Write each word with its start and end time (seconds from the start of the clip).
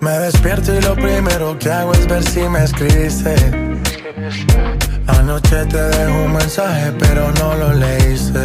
Me 0.00 0.18
despierto 0.20 0.72
y 0.72 0.80
lo 0.82 0.94
primero 0.94 1.58
que 1.58 1.70
hago 1.70 1.92
es 1.92 2.06
ver 2.06 2.22
si 2.22 2.40
me 2.40 2.62
escribiste. 2.62 3.34
Anoche 5.06 5.66
te 5.66 5.82
dejo 5.82 6.24
un 6.24 6.32
mensaje, 6.32 6.92
pero 6.98 7.32
no 7.32 7.54
lo 7.54 7.72
leíste. 7.72 8.44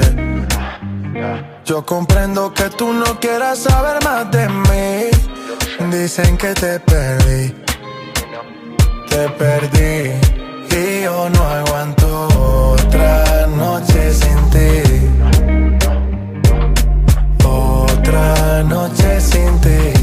Yo 1.66 1.85
comprendo 1.85 2.53
que 2.53 2.70
tú 2.70 2.93
no 2.93 3.20
quieras 3.20 3.59
saber 3.59 4.03
más 4.03 4.31
de 4.31 4.49
mí. 4.49 5.91
Dicen 5.91 6.38
que 6.38 6.53
te 6.53 6.79
perdí. 6.79 7.55
Te 9.09 9.29
perdí. 9.29 10.41
Y 10.73 11.03
yo 11.03 11.30
no 11.30 11.43
aguanto 11.43 12.27
otra 12.71 13.45
noche 13.48 14.13
sin 14.13 14.49
ti. 14.49 14.81
Otra 17.44 18.63
noche 18.63 19.20
sin 19.20 19.59
ti. 19.59 19.94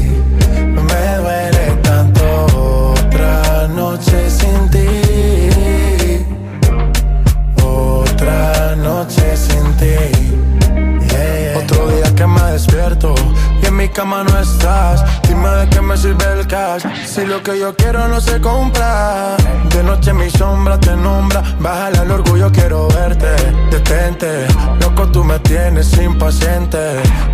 Me 0.87 1.17
duele 1.17 1.75
tanto 1.81 2.23
otra 2.93 3.67
noche 3.67 4.29
sin 4.29 4.69
ti. 4.69 4.87
Otra 7.63 8.75
noche 8.75 9.35
sin 9.35 9.75
ti. 9.77 9.97
Otro 11.55 11.87
día 11.87 12.13
que 12.15 12.27
me 12.27 12.43
despierto 12.51 13.15
y 13.61 13.65
en 13.65 13.75
mi 13.75 13.89
cama 13.89 14.23
no 14.23 14.39
estás. 14.39 15.03
Dime 15.27 15.49
de 15.49 15.69
qué 15.69 15.81
me 15.81 15.97
sirve 15.97 16.25
el 16.39 16.45
cash 16.45 16.83
si 17.07 17.25
lo 17.25 17.41
que 17.41 17.57
yo 17.57 17.75
quiero 17.75 18.07
no 18.07 18.21
se 18.21 18.39
compra. 18.39 19.38
Noche 19.89 20.13
mi 20.13 20.29
sombra 20.29 20.79
te 20.79 20.95
nombra. 20.95 21.41
Bájale 21.59 21.97
al 21.97 22.11
orgullo, 22.11 22.51
quiero 22.51 22.87
verte. 22.89 23.35
Detente, 23.71 24.45
loco, 24.79 25.07
tú 25.07 25.23
me 25.23 25.39
tienes 25.39 25.97
impaciente. 25.97 26.77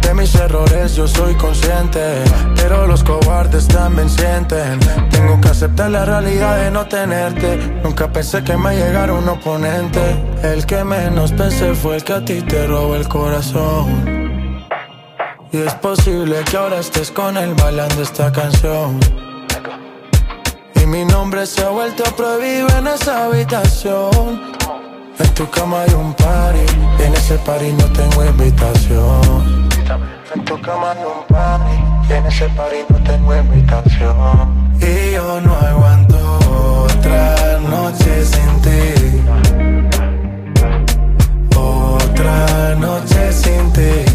De 0.02 0.14
mis 0.14 0.34
errores 0.36 0.96
yo 0.96 1.06
soy 1.06 1.36
consciente. 1.36 2.24
Pero 2.56 2.88
los 2.88 3.04
cobardes 3.04 3.68
también 3.68 4.10
sienten. 4.10 4.80
Tengo 5.10 5.42
que 5.42 5.50
aceptar 5.50 5.92
la 5.92 6.06
realidad 6.06 6.58
de 6.64 6.72
no 6.72 6.86
tenerte. 6.86 7.58
Nunca 7.84 8.08
pensé 8.10 8.42
que 8.42 8.56
me 8.56 8.74
llegara 8.74 9.12
un 9.12 9.28
oponente. 9.28 10.24
El 10.42 10.66
que 10.66 10.82
menos 10.86 11.34
pensé 11.34 11.76
fue 11.76 11.98
el 11.98 12.06
que 12.06 12.14
a 12.14 12.24
ti 12.24 12.42
te 12.42 12.68
robó 12.68 12.96
el 12.96 13.10
corazón. 13.10 14.64
Y 15.52 15.58
es 15.58 15.74
posible 15.76 16.38
que 16.50 16.56
ahora 16.56 16.80
estés 16.80 17.12
con 17.12 17.36
él 17.36 17.54
bailando 17.54 18.02
esta 18.02 18.32
canción. 18.32 18.98
Nombre 21.26 21.48
se 21.48 21.64
ha 21.64 21.70
vuelto 21.70 22.04
prohibido 22.16 22.68
en 22.78 22.86
esa 22.86 23.26
habitación. 23.26 24.54
En 25.18 25.34
tu 25.34 25.50
cama 25.50 25.82
hay 25.82 25.92
un 25.96 26.14
party, 26.14 26.60
en 27.04 27.16
ese 27.16 27.36
party 27.40 27.74
no 27.74 27.86
tengo 27.94 28.24
invitación. 28.26 29.68
En 30.36 30.46
tu 30.46 30.62
cama 30.62 30.92
hay 30.92 31.00
un 31.04 31.26
party, 31.28 32.14
en 32.14 32.28
ese 32.28 32.48
party 32.50 32.78
no 32.90 32.98
tengo 33.04 33.36
invitación. 33.36 34.78
Y 34.80 35.14
yo 35.14 35.42
no 35.42 35.56
aguanto 35.56 36.18
otra 36.84 37.58
noche 37.58 38.24
sin 38.24 38.62
ti. 38.62 39.24
Otra 41.56 42.76
noche 42.76 43.34
sin 43.34 43.74
ti. 43.74 44.15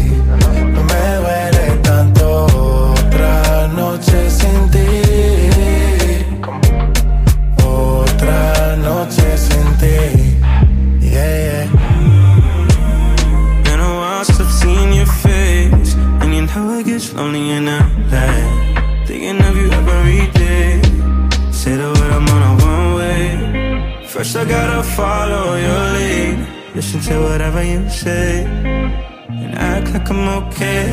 First, 24.21 24.35
I 24.35 24.45
gotta 24.45 24.83
follow 24.83 25.55
your 25.55 25.83
lead. 25.97 26.47
Listen 26.75 26.99
to 27.07 27.21
whatever 27.23 27.63
you 27.63 27.89
say, 27.89 28.45
and 28.45 29.55
act 29.57 29.91
like 29.93 30.07
I'm 30.11 30.27
okay. 30.43 30.85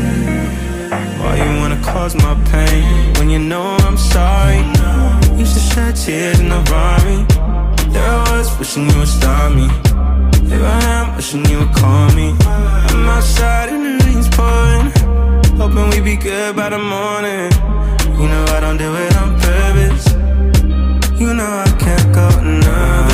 Why 1.20 1.36
you 1.36 1.60
wanna 1.60 1.78
cause 1.82 2.14
my 2.14 2.34
pain 2.52 3.12
when 3.18 3.28
you 3.28 3.38
know 3.38 3.76
I'm 3.86 3.98
sorry? 3.98 4.60
Used 5.38 5.52
to 5.58 5.60
shed 5.60 5.94
tears 5.96 6.40
in 6.40 6.48
the 6.48 6.60
Rari. 6.72 7.18
There 7.92 8.02
I 8.02 8.38
was 8.38 8.48
wishing 8.58 8.88
you 8.88 8.98
would 8.98 9.08
stop 9.18 9.52
me. 9.52 9.68
Here 10.48 10.64
I 10.64 10.80
am 10.96 11.16
wishing 11.16 11.44
you 11.50 11.58
would 11.58 11.74
call 11.74 12.08
me. 12.14 12.34
I'm 12.40 13.08
outside 13.14 13.68
and 13.68 13.84
the 13.84 14.04
rain's 14.06 14.28
pouring. 14.36 14.88
Hoping 15.60 15.90
we 15.90 16.00
be 16.00 16.16
good 16.16 16.56
by 16.56 16.70
the 16.70 16.78
morning. 16.78 17.52
You 18.18 18.26
know 18.32 18.44
I 18.56 18.60
don't 18.60 18.78
do 18.78 18.90
it 19.04 19.14
on 19.20 19.28
purpose. 19.38 20.06
You 21.20 21.34
know 21.34 21.50
I 21.66 21.70
can't 21.78 22.14
go 22.14 22.26
another 22.40 23.07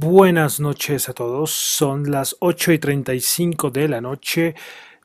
Buenas 0.00 0.60
noches 0.60 1.08
a 1.08 1.12
todos, 1.12 1.50
son 1.50 2.08
las 2.08 2.36
8 2.38 2.70
y 2.70 2.78
35 2.78 3.72
de 3.72 3.88
la 3.88 4.00
noche 4.00 4.54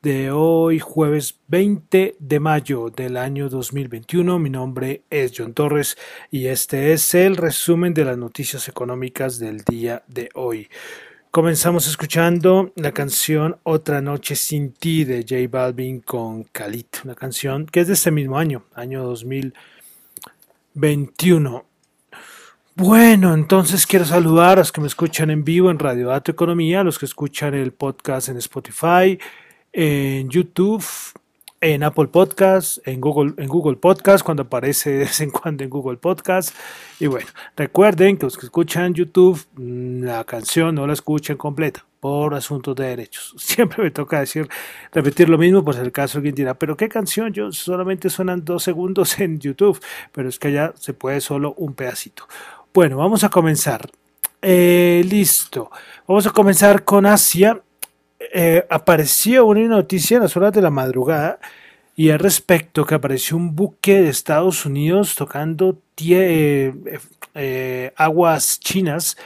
de 0.03 0.29
hoy, 0.29 0.77
jueves 0.77 1.39
20 1.47 2.17
de 2.19 2.39
mayo 2.39 2.91
del 2.95 3.17
año 3.17 3.49
2021. 3.49 4.37
Mi 4.37 4.51
nombre 4.51 5.01
es 5.09 5.33
John 5.35 5.55
Torres 5.55 5.97
y 6.29 6.45
este 6.45 6.93
es 6.93 7.15
el 7.15 7.37
resumen 7.37 7.95
de 7.95 8.05
las 8.05 8.19
noticias 8.19 8.69
económicas 8.69 9.39
del 9.39 9.63
día 9.63 10.03
de 10.05 10.29
hoy. 10.35 10.69
Comenzamos 11.31 11.87
escuchando 11.87 12.71
la 12.75 12.91
canción 12.91 13.57
Otra 13.63 13.99
Noche 13.99 14.35
Sin 14.35 14.73
Ti 14.73 15.05
de 15.05 15.25
J 15.27 15.47
Balvin 15.49 16.01
con 16.01 16.43
Khalid, 16.43 16.85
una 17.03 17.15
canción 17.15 17.65
que 17.65 17.79
es 17.79 17.87
de 17.87 17.93
este 17.93 18.11
mismo 18.11 18.37
año, 18.37 18.65
año 18.75 19.01
2021. 19.05 21.72
Bueno, 22.75 23.35
entonces 23.35 23.85
quiero 23.85 24.03
saludar 24.03 24.53
a 24.57 24.61
los 24.61 24.71
que 24.71 24.81
me 24.81 24.87
escuchan 24.87 25.29
en 25.29 25.43
vivo 25.43 25.69
en 25.69 25.77
Radio 25.77 26.07
Dato 26.07 26.31
Economía, 26.31 26.79
a 26.79 26.83
los 26.83 26.97
que 26.97 27.05
escuchan 27.05 27.53
el 27.53 27.71
podcast 27.71 28.29
en 28.29 28.37
Spotify, 28.37 29.19
en 29.71 30.27
YouTube, 30.27 30.83
en 31.61 31.83
Apple 31.83 32.07
Podcast, 32.07 32.79
en 32.87 32.99
Google, 32.99 33.35
en 33.37 33.47
Google 33.47 33.75
Podcast, 33.75 34.25
cuando 34.25 34.41
aparece 34.41 34.89
de 34.89 34.97
vez 34.97 35.21
en 35.21 35.29
cuando 35.29 35.63
en 35.63 35.69
Google 35.69 35.97
Podcast. 35.97 36.55
Y 36.99 37.05
bueno, 37.05 37.27
recuerden 37.55 38.17
que 38.17 38.25
los 38.25 38.39
que 38.39 38.47
escuchan 38.47 38.95
YouTube, 38.95 39.39
mm, 39.53 40.05
la 40.05 40.23
canción 40.23 40.73
no 40.73 40.87
la 40.87 40.93
escuchen 40.93 41.37
completa 41.37 41.85
por 41.99 42.33
asuntos 42.33 42.75
de 42.75 42.87
derechos. 42.87 43.35
Siempre 43.37 43.83
me 43.83 43.91
toca 43.91 44.19
decir, 44.19 44.49
repetir 44.91 45.29
lo 45.29 45.37
mismo, 45.37 45.63
por 45.63 45.75
si 45.75 45.81
el 45.81 45.91
caso 45.91 46.17
alguien 46.17 46.33
dirá, 46.33 46.55
pero 46.55 46.75
¿qué 46.75 46.89
canción? 46.89 47.31
Yo 47.33 47.51
solamente 47.51 48.09
suenan 48.09 48.43
dos 48.43 48.63
segundos 48.63 49.19
en 49.19 49.37
YouTube, 49.37 49.79
pero 50.11 50.27
es 50.27 50.39
que 50.39 50.51
ya 50.51 50.73
se 50.75 50.95
puede 50.95 51.21
solo 51.21 51.53
un 51.55 51.75
pedacito. 51.75 52.27
Bueno, 52.73 52.97
vamos 52.97 53.23
a 53.23 53.29
comenzar. 53.29 53.91
Eh, 54.41 55.03
listo. 55.07 55.69
Vamos 56.07 56.25
a 56.25 56.31
comenzar 56.31 56.83
con 56.83 57.05
Asia. 57.05 57.61
Eh, 58.33 58.65
apareció 58.67 59.45
una 59.45 59.67
noticia 59.67 60.17
en 60.17 60.23
las 60.23 60.35
horas 60.35 60.53
de 60.53 60.61
la 60.63 60.71
madrugada 60.71 61.39
y 61.95 62.09
al 62.09 62.17
respecto 62.17 62.83
que 62.83 62.95
apareció 62.95 63.37
un 63.37 63.55
buque 63.55 64.01
de 64.01 64.09
Estados 64.09 64.65
Unidos 64.65 65.13
tocando 65.15 65.77
eh, 66.01 66.73
eh, 67.35 67.93
aguas 67.95 68.59
chinas 68.59 69.17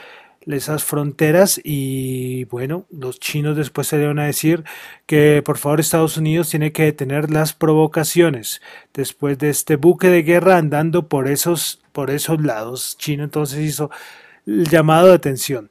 esas 0.56 0.84
fronteras 0.84 1.60
y 1.62 2.44
bueno, 2.44 2.86
los 2.90 3.20
chinos 3.20 3.56
después 3.56 3.88
salieron 3.88 4.18
a 4.18 4.26
decir 4.26 4.64
que 5.06 5.42
por 5.44 5.58
favor 5.58 5.80
Estados 5.80 6.16
Unidos 6.16 6.48
tiene 6.48 6.72
que 6.72 6.84
detener 6.84 7.30
las 7.30 7.52
provocaciones 7.52 8.60
después 8.94 9.38
de 9.38 9.50
este 9.50 9.76
buque 9.76 10.08
de 10.08 10.22
guerra 10.22 10.56
andando 10.56 11.08
por 11.08 11.28
esos, 11.28 11.80
por 11.92 12.10
esos 12.10 12.42
lados. 12.42 12.96
China 12.98 13.24
entonces 13.24 13.58
hizo 13.60 13.90
el 14.46 14.66
llamado 14.68 15.08
de 15.08 15.14
atención. 15.14 15.70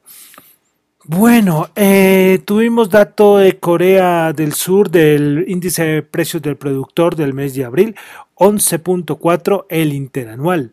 Bueno, 1.10 1.70
eh, 1.74 2.40
tuvimos 2.44 2.90
dato 2.90 3.38
de 3.38 3.58
Corea 3.58 4.34
del 4.34 4.52
Sur 4.52 4.90
del 4.90 5.46
índice 5.48 5.82
de 5.82 6.02
precios 6.02 6.42
del 6.42 6.58
productor 6.58 7.16
del 7.16 7.32
mes 7.32 7.54
de 7.54 7.64
abril, 7.64 7.96
11.4 8.34 9.64
el 9.70 9.94
interanual. 9.94 10.72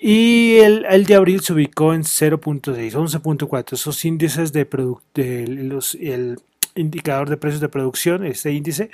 Y 0.00 0.56
el, 0.58 1.04
de 1.06 1.14
abril 1.14 1.40
se 1.40 1.52
ubicó 1.52 1.94
en 1.94 2.02
0.6, 2.02 2.92
11.4. 2.92 3.72
Esos 3.72 4.04
índices 4.04 4.52
de, 4.52 4.66
de 5.14 5.46
los, 5.46 5.94
el 5.94 6.38
indicador 6.74 7.28
de 7.30 7.36
precios 7.36 7.60
de 7.60 7.68
producción, 7.68 8.24
este 8.24 8.52
índice, 8.52 8.90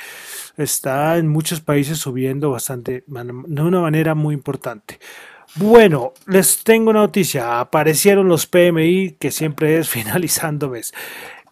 está 0.57 1.19
en 1.19 1.29
muchos 1.29 1.61
países 1.61 1.99
subiendo 1.99 2.51
bastante, 2.51 3.05
de 3.07 3.63
una 3.63 3.81
manera 3.81 4.15
muy 4.15 4.35
importante. 4.35 4.99
Bueno, 5.57 6.15
les 6.27 6.65
tengo 6.65 6.91
una 6.91 7.01
noticia. 7.01 7.61
Aparecieron 7.61 8.27
los 8.27 8.47
PMI, 8.47 9.17
que 9.19 9.31
siempre 9.31 9.79
es 9.79 9.89
finalizando 9.91 10.71
mes. 10.71 10.95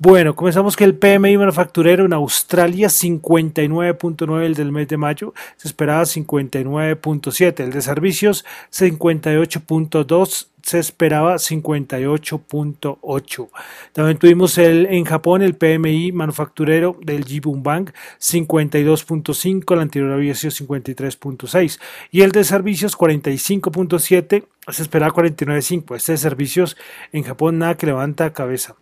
Bueno, 0.03 0.35
comenzamos 0.35 0.77
que 0.77 0.85
el 0.85 0.95
PMI 0.95 1.37
manufacturero 1.37 2.07
en 2.07 2.15
Australia 2.15 2.89
59.9 2.89 4.45
el 4.45 4.55
del 4.55 4.73
mes 4.73 4.89
de 4.89 4.97
mayo, 4.97 5.35
se 5.59 5.69
esperaba 5.69 6.05
59.7, 6.05 7.63
el 7.63 7.71
de 7.71 7.83
servicios 7.83 8.47
58.2 8.73 10.47
se 10.63 10.79
esperaba 10.79 11.35
58.8. 11.35 13.49
También 13.93 14.17
tuvimos 14.17 14.57
el, 14.57 14.87
en 14.87 15.05
Japón 15.05 15.43
el 15.43 15.55
PMI 15.55 16.13
manufacturero 16.13 16.97
del 17.03 17.27
Jibun 17.27 17.63
Bank 17.63 17.91
52.5, 18.19 19.75
el 19.75 19.81
anterior 19.81 20.13
había 20.13 20.35
sido 20.35 20.51
53.6 20.51 21.79
y 22.11 22.23
el 22.23 22.33
de 22.33 22.45
servicios 22.45 22.97
45.7, 22.97 24.47
se 24.67 24.83
esperaba 24.83 25.13
49.5. 25.13 25.95
Este 25.95 26.13
de 26.13 26.19
servicios 26.19 26.79
en 27.13 27.23
Japón 27.23 27.59
nada 27.59 27.77
que 27.77 27.85
levanta 27.85 28.33
cabeza. 28.33 28.77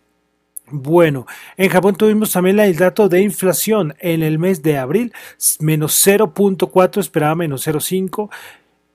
Bueno, 0.71 1.25
en 1.57 1.69
Japón 1.69 1.95
tuvimos 1.95 2.31
también 2.31 2.59
el 2.59 2.75
dato 2.75 3.09
de 3.09 3.21
inflación 3.21 3.95
en 3.99 4.21
el 4.21 4.37
mes 4.37 4.61
de 4.61 4.77
abril, 4.77 5.13
menos 5.59 6.05
0.4, 6.05 6.99
esperaba 6.99 7.35
menos 7.35 7.67
0.5. 7.67 8.29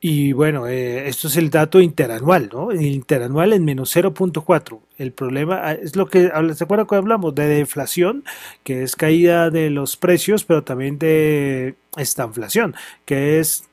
Y 0.00 0.32
bueno, 0.32 0.66
eh, 0.68 1.08
esto 1.08 1.28
es 1.28 1.36
el 1.38 1.48
dato 1.48 1.80
interanual, 1.80 2.50
¿no? 2.52 2.70
El 2.70 2.82
interanual 2.82 3.54
en 3.54 3.64
menos 3.64 3.96
0.4. 3.96 4.78
El 4.98 5.12
problema 5.12 5.60
ah, 5.64 5.72
es 5.72 5.96
lo 5.96 6.06
que, 6.06 6.30
¿se 6.54 6.64
acuerdan 6.64 6.86
cuando 6.86 7.04
hablamos 7.04 7.34
de 7.34 7.48
deflación? 7.48 8.22
Que 8.62 8.82
es 8.82 8.96
caída 8.96 9.50
de 9.50 9.70
los 9.70 9.96
precios, 9.96 10.44
pero 10.44 10.62
también 10.62 10.98
de 10.98 11.76
esta 11.96 12.24
inflación, 12.24 12.74
que 13.06 13.40
es 13.40 13.64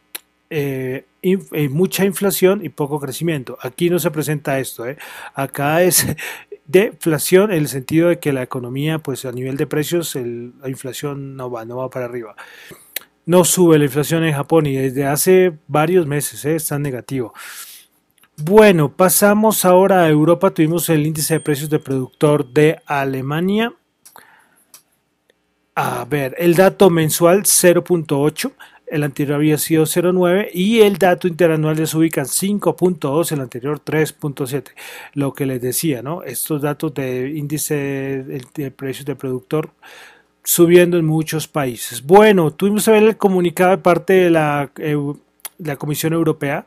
eh, 0.50 1.06
eh, 1.22 1.70
mucha 1.70 2.04
inflación 2.04 2.66
y 2.66 2.70
poco 2.70 3.00
crecimiento. 3.00 3.58
Aquí 3.62 3.90
no 3.90 4.00
se 4.00 4.10
presenta 4.10 4.60
esto, 4.60 4.88
¿eh? 4.88 4.98
acá 5.36 5.84
es 5.84 6.08
deflación 6.66 7.52
en 7.52 7.58
el 7.58 7.68
sentido 7.68 8.10
de 8.10 8.20
que 8.20 8.34
la 8.34 8.44
economía, 8.44 9.00
pues 9.00 9.26
a 9.26 9.32
nivel 9.32 9.58
de 9.58 9.68
precios, 9.68 10.16
la 10.16 10.70
inflación 10.70 11.36
no 11.36 11.50
va, 11.50 11.66
no 11.66 11.78
va 11.78 11.90
para 11.90 12.06
arriba. 12.06 12.36
No 13.26 13.46
sube 13.46 13.78
la 13.78 13.86
inflación 13.86 14.24
en 14.24 14.34
Japón 14.34 14.66
y 14.66 14.76
desde 14.76 15.06
hace 15.06 15.58
varios 15.68 16.08
meses 16.08 16.44
¿eh? 16.46 16.56
está 16.56 16.80
negativo. 16.80 17.34
Bueno, 18.38 18.96
pasamos 18.96 19.66
ahora 19.66 20.04
a 20.04 20.10
Europa. 20.10 20.50
Tuvimos 20.50 20.90
el 20.90 21.06
índice 21.06 21.36
de 21.36 21.40
precios 21.40 21.70
de 21.70 21.80
productor 21.80 22.52
de 22.52 22.82
Alemania. 22.86 23.74
A 25.76 26.06
ver, 26.06 26.36
el 26.38 26.56
dato 26.56 26.90
mensual 26.90 27.44
0.8 27.44 28.52
el 28.92 29.04
anterior 29.04 29.36
había 29.36 29.58
sido 29.58 29.86
0,9 29.86 30.50
y 30.54 30.82
el 30.82 30.98
dato 30.98 31.28
interanual 31.28 31.78
ya 31.78 31.86
se 31.86 31.98
ubica 31.98 32.22
en 32.22 32.28
5.2, 32.28 33.32
el 33.32 33.40
anterior 33.40 33.82
3.7. 33.84 34.72
Lo 35.14 35.34
que 35.34 35.46
les 35.46 35.62
decía, 35.62 36.02
¿no? 36.02 36.24
Estos 36.24 36.62
datos 36.62 36.94
de 36.94 37.30
índice 37.30 37.74
de, 37.74 38.72
precios 38.72 39.06
de 39.06 39.16
productor 39.16 39.72
subiendo 40.44 40.98
en 40.98 41.06
muchos 41.06 41.48
países. 41.48 42.06
Bueno, 42.06 42.52
tuvimos 42.52 42.84
que 42.84 42.92
ver 42.92 43.04
el 43.04 43.18
comunicado 43.18 43.72
de 43.72 43.78
parte 43.78 44.14
de 44.14 44.30
la, 44.30 44.72
la 45.58 45.76
Comisión 45.78 46.12
Europea 46.12 46.66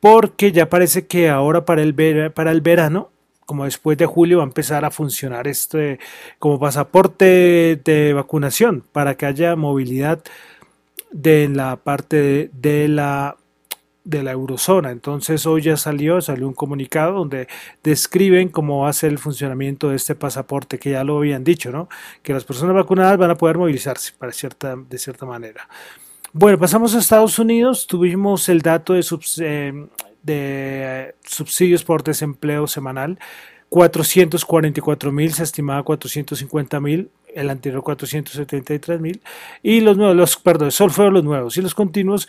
porque 0.00 0.52
ya 0.52 0.70
parece 0.70 1.06
que 1.06 1.28
ahora 1.28 1.66
para 1.66 1.82
el, 1.82 2.32
para 2.32 2.50
el 2.50 2.62
verano 2.62 3.10
como 3.44 3.64
después 3.64 3.96
de 3.96 4.06
julio 4.06 4.38
va 4.38 4.44
a 4.44 4.46
empezar 4.46 4.84
a 4.84 4.90
funcionar 4.90 5.48
este 5.48 5.98
como 6.38 6.60
pasaporte 6.60 7.80
de 7.82 8.12
vacunación 8.12 8.84
para 8.92 9.16
que 9.16 9.24
haya 9.24 9.56
movilidad 9.56 10.22
de 11.10 11.48
la 11.48 11.76
parte 11.76 12.50
de, 12.52 12.88
la 12.88 13.36
de 14.04 14.22
la 14.22 14.32
eurozona. 14.32 14.90
Entonces 14.90 15.46
hoy 15.46 15.62
ya 15.62 15.76
salió, 15.76 16.20
salió 16.20 16.48
un 16.48 16.54
comunicado 16.54 17.14
donde 17.14 17.48
describen 17.82 18.48
cómo 18.48 18.80
va 18.80 18.90
a 18.90 18.92
ser 18.92 19.10
el 19.10 19.18
funcionamiento 19.18 19.90
de 19.90 19.96
este 19.96 20.14
pasaporte, 20.14 20.78
que 20.78 20.90
ya 20.92 21.04
lo 21.04 21.18
habían 21.18 21.44
dicho, 21.44 21.70
¿no? 21.70 21.88
Que 22.22 22.32
las 22.32 22.44
personas 22.44 22.74
vacunadas 22.74 23.18
van 23.18 23.30
a 23.30 23.34
poder 23.36 23.58
movilizarse 23.58 24.12
para 24.18 24.32
cierta, 24.32 24.76
de 24.76 24.98
cierta 24.98 25.26
manera. 25.26 25.68
Bueno, 26.32 26.58
pasamos 26.58 26.94
a 26.94 26.98
Estados 26.98 27.38
Unidos, 27.38 27.86
tuvimos 27.86 28.48
el 28.48 28.60
dato 28.60 28.92
de, 28.92 29.04
eh, 29.40 29.86
de 30.22 31.14
subsidios 31.24 31.84
por 31.84 32.02
desempleo 32.02 32.66
semanal. 32.66 33.18
444 33.70 35.12
mil, 35.12 35.32
se 35.32 35.42
estimaba 35.42 35.82
450 35.82 36.80
mil, 36.80 37.10
el 37.34 37.50
anterior 37.50 37.82
473 37.82 39.00
mil, 39.00 39.20
y 39.62 39.80
los 39.80 39.96
nuevos, 39.96 40.16
los, 40.16 40.36
perdón, 40.36 40.72
solo 40.72 40.92
fueron 40.92 41.14
los 41.14 41.24
nuevos, 41.24 41.56
y 41.56 41.62
los 41.62 41.74
continuos 41.74 42.28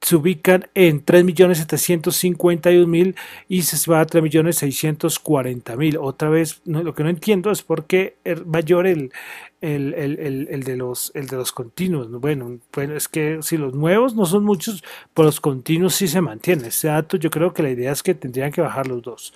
se 0.00 0.16
ubican 0.16 0.68
en 0.74 1.04
3.751.000 1.04 3.14
y 3.48 3.62
se 3.62 3.90
va 3.90 4.00
a 4.00 4.06
3.640.000. 4.06 5.98
Otra 6.00 6.28
vez, 6.28 6.60
lo 6.64 6.94
que 6.94 7.02
no 7.02 7.10
entiendo 7.10 7.50
es 7.50 7.62
por 7.62 7.86
qué 7.86 8.16
es 8.24 8.46
mayor 8.46 8.86
el, 8.86 9.12
el, 9.60 9.92
el, 9.94 10.46
el, 10.50 10.62
de 10.62 10.76
los, 10.76 11.10
el 11.14 11.26
de 11.26 11.36
los 11.36 11.50
continuos. 11.52 12.08
Bueno, 12.10 12.58
bueno, 12.72 12.94
es 12.94 13.08
que 13.08 13.40
si 13.42 13.56
los 13.56 13.74
nuevos 13.74 14.14
no 14.14 14.24
son 14.24 14.44
muchos, 14.44 14.84
por 15.14 15.24
los 15.24 15.40
continuos 15.40 15.96
sí 15.96 16.06
se 16.06 16.20
mantiene. 16.20 16.68
Ese 16.68 16.86
dato 16.88 17.16
yo 17.16 17.30
creo 17.30 17.52
que 17.52 17.64
la 17.64 17.70
idea 17.70 17.90
es 17.92 18.02
que 18.02 18.14
tendrían 18.14 18.52
que 18.52 18.60
bajar 18.60 18.86
los 18.86 19.02
dos. 19.02 19.32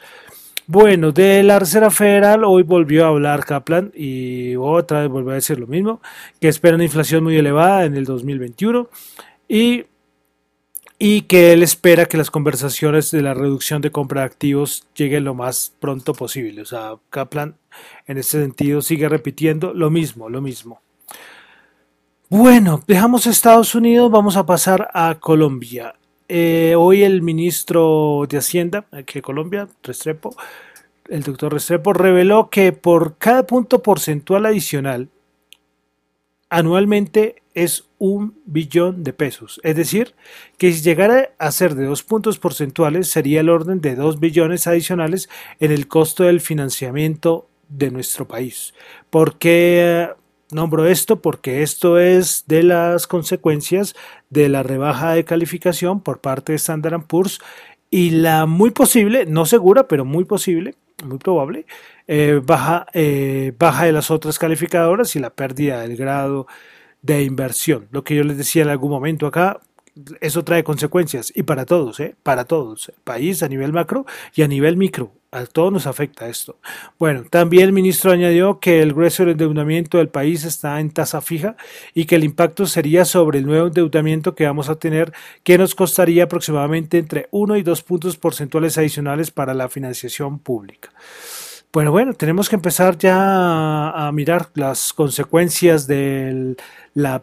Bueno, 0.69 1.11
de 1.11 1.43
la 1.43 1.59
Reserva 1.59 1.91
Federal 1.91 2.45
hoy 2.45 2.63
volvió 2.63 3.05
a 3.05 3.09
hablar 3.09 3.45
Kaplan 3.45 3.91
y 3.97 4.55
otra 4.55 5.01
vez 5.01 5.09
volvió 5.09 5.33
a 5.33 5.35
decir 5.35 5.59
lo 5.59 5.67
mismo, 5.67 6.01
que 6.41 6.47
espera 6.47 6.77
una 6.77 6.85
inflación 6.85 7.25
muy 7.25 7.37
elevada 7.37 7.85
en 7.85 7.97
el 7.97 8.05
2021 8.05 8.89
y, 9.49 9.87
y 11.01 11.23
que 11.23 11.53
él 11.53 11.65
espera 11.65 12.07
que 12.07 12.17
las 12.17 12.31
conversaciones 12.31 13.11
de 13.11 13.23
la 13.23 13.35
reducción 13.35 13.83
de 13.83 13.91
compra 13.91 14.21
de 14.21 14.29
activos 14.29 14.87
lleguen 14.95 15.25
lo 15.25 15.35
más 15.35 15.75
pronto 15.81 16.15
posible. 16.15 16.63
O 16.63 16.67
sea, 16.67 16.95
Kaplan 17.11 17.57
en 18.07 18.19
ese 18.19 18.41
sentido 18.41 18.83
sigue 18.83 19.09
repitiendo 19.09 19.75
lo 19.75 19.91
mismo, 19.91 20.29
lo 20.29 20.41
mismo. 20.41 20.81
Bueno, 22.29 22.83
dejamos 22.87 23.27
Estados 23.27 23.75
Unidos, 23.75 24.13
vamos 24.13 24.37
a 24.37 24.47
pasar 24.47 24.89
a 24.95 25.17
Colombia. 25.19 25.97
Eh, 26.35 26.77
hoy 26.79 27.03
el 27.03 27.21
ministro 27.21 28.25
de 28.27 28.39
Hacienda 28.39 28.87
aquí 28.91 29.19
de 29.19 29.21
Colombia, 29.23 29.69
Restrepo, 29.83 30.35
el 31.11 31.23
doctor 31.25 31.53
Restrepo, 31.53 31.93
reveló 31.93 32.49
que 32.49 32.73
por 32.73 33.19
cada 33.19 33.47
punto 33.47 33.83
porcentual 33.83 34.47
adicional, 34.47 35.11
anualmente 36.49 37.43
es 37.53 37.85
un 37.99 38.41
billón 38.47 39.05
de 39.05 39.13
pesos. 39.13 39.61
Es 39.63 39.77
decir, 39.77 40.15
que 40.57 40.73
si 40.73 40.81
llegara 40.81 41.35
a 41.39 41.53
ser 41.53 41.75
de 41.75 41.85
dos 41.85 42.03
puntos 42.03 42.39
porcentuales, 42.39 43.09
sería 43.09 43.41
el 43.41 43.51
orden 43.51 43.83
de 43.83 43.95
dos 43.95 44.19
billones 44.19 44.67
adicionales 44.67 45.29
en 45.61 45.71
el 45.71 45.87
costo 45.87 46.25
del 46.25 46.41
financiamiento 46.41 47.51
de 47.69 47.91
nuestro 47.91 48.27
país. 48.27 48.73
Porque 49.11 50.09
Nombro 50.53 50.87
esto 50.87 51.21
porque 51.23 51.63
esto 51.63 51.99
es 51.99 52.45
de 52.47 52.63
las 52.63 53.07
consecuencias 53.07 53.95
de 54.29 54.51
la 54.51 54.63
rebaja 54.63 55.13
de 55.15 55.25
calificación 55.25 56.01
por 56.03 56.21
parte 56.21 56.53
de 56.53 56.57
Standard 56.57 57.07
Poor's 57.07 57.41
y 57.91 58.11
la 58.11 58.45
muy 58.45 58.71
posible, 58.71 59.25
no 59.25 59.47
segura, 59.47 59.89
pero 59.89 60.05
muy 60.05 60.25
posible, 60.25 60.75
muy 61.05 61.17
probable, 61.17 61.65
eh, 62.07 62.41
baja, 62.45 62.87
eh, 62.93 63.55
baja 63.59 63.87
de 63.87 63.93
las 63.93 64.11
otras 64.11 64.39
calificadoras 64.39 65.17
y 65.17 65.21
la 65.21 65.31
pérdida 65.31 65.81
del 65.81 65.97
grado 65.97 66.47
de 67.01 67.23
inversión. 67.23 67.89
Lo 67.91 68.05
que 68.05 68.15
yo 68.15 68.23
les 68.23 68.37
decía 68.37 68.63
en 68.63 68.69
algún 68.69 68.91
momento 68.91 69.27
acá, 69.27 69.59
eso 70.21 70.43
trae 70.45 70.65
consecuencias 70.65 71.33
y 71.35 71.43
para 71.43 71.67
todos, 71.67 72.01
¿eh? 72.01 72.17
para 72.23 72.45
todos, 72.45 72.89
el 72.89 72.95
país 73.05 73.43
a 73.43 73.49
nivel 73.49 73.73
macro 73.73 74.07
y 74.35 74.43
a 74.43 74.49
nivel 74.49 74.77
micro. 74.77 75.13
A 75.35 75.47
todos 75.47 75.73
nos 75.73 75.87
afecta 75.87 76.29
esto. 76.29 76.59
Bueno, 76.99 77.25
también 77.31 77.65
el 77.65 77.73
ministro 77.73 78.13
añadió 78.13 78.61
que 78.61 78.83
el 78.83 78.93
grueso 78.93 79.23
del 79.23 79.33
endeudamiento 79.33 79.97
del 79.97 80.11
país 80.11 80.45
está 80.45 80.79
en 80.79 80.91
tasa 80.91 81.23
fija 81.23 81.57
y 81.95 82.05
que 82.05 82.17
el 82.17 82.25
impacto 82.25 82.67
sería 82.67 83.07
sobre 83.07 83.39
el 83.39 83.47
nuevo 83.47 83.69
endeudamiento 83.69 84.35
que 84.35 84.45
vamos 84.45 84.69
a 84.69 84.75
tener, 84.75 85.15
que 85.43 85.57
nos 85.57 85.75
costaría 85.75 86.25
aproximadamente 86.25 86.99
entre 86.99 87.29
1 87.31 87.57
y 87.57 87.63
2 87.63 87.83
puntos 87.83 88.19
porcentuales 88.19 88.77
adicionales 88.77 89.31
para 89.31 89.55
la 89.55 89.71
financiación 89.71 90.39
pública. 90.39 90.91
Bueno, 91.73 91.93
bueno, 91.93 92.13
tenemos 92.13 92.51
que 92.51 92.57
empezar 92.57 92.99
ya 92.99 93.89
a 93.89 94.13
mirar 94.13 94.51
las 94.53 94.93
consecuencias 94.93 95.87
de 95.87 96.57
la 96.93 97.23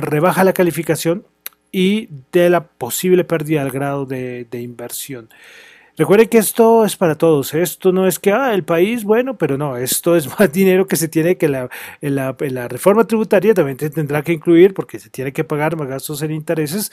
rebaja 0.00 0.42
la 0.42 0.52
calificación 0.52 1.24
y 1.72 2.08
de 2.32 2.50
la 2.50 2.64
posible 2.64 3.24
pérdida 3.24 3.62
del 3.62 3.72
grado 3.72 4.06
de, 4.06 4.46
de 4.50 4.60
inversión. 4.60 5.28
Recuerde 5.96 6.28
que 6.28 6.38
esto 6.38 6.84
es 6.84 6.96
para 6.96 7.16
todos. 7.16 7.52
Esto 7.54 7.92
no 7.92 8.06
es 8.06 8.18
que, 8.18 8.32
ah, 8.32 8.54
el 8.54 8.64
país, 8.64 9.04
bueno, 9.04 9.36
pero 9.36 9.58
no, 9.58 9.76
esto 9.76 10.16
es 10.16 10.26
más 10.38 10.52
dinero 10.52 10.86
que 10.86 10.96
se 10.96 11.08
tiene 11.08 11.36
que 11.36 11.48
la, 11.48 11.68
la, 12.00 12.68
reforma 12.68 13.04
tributaria 13.04 13.54
también 13.54 13.76
tendrá 13.76 14.22
que 14.22 14.32
incluir 14.32 14.74
porque 14.74 14.98
se 14.98 15.10
tiene 15.10 15.32
que 15.32 15.44
pagar 15.44 15.76
más 15.76 15.88
gastos 15.88 16.22
en 16.22 16.30
intereses 16.30 16.90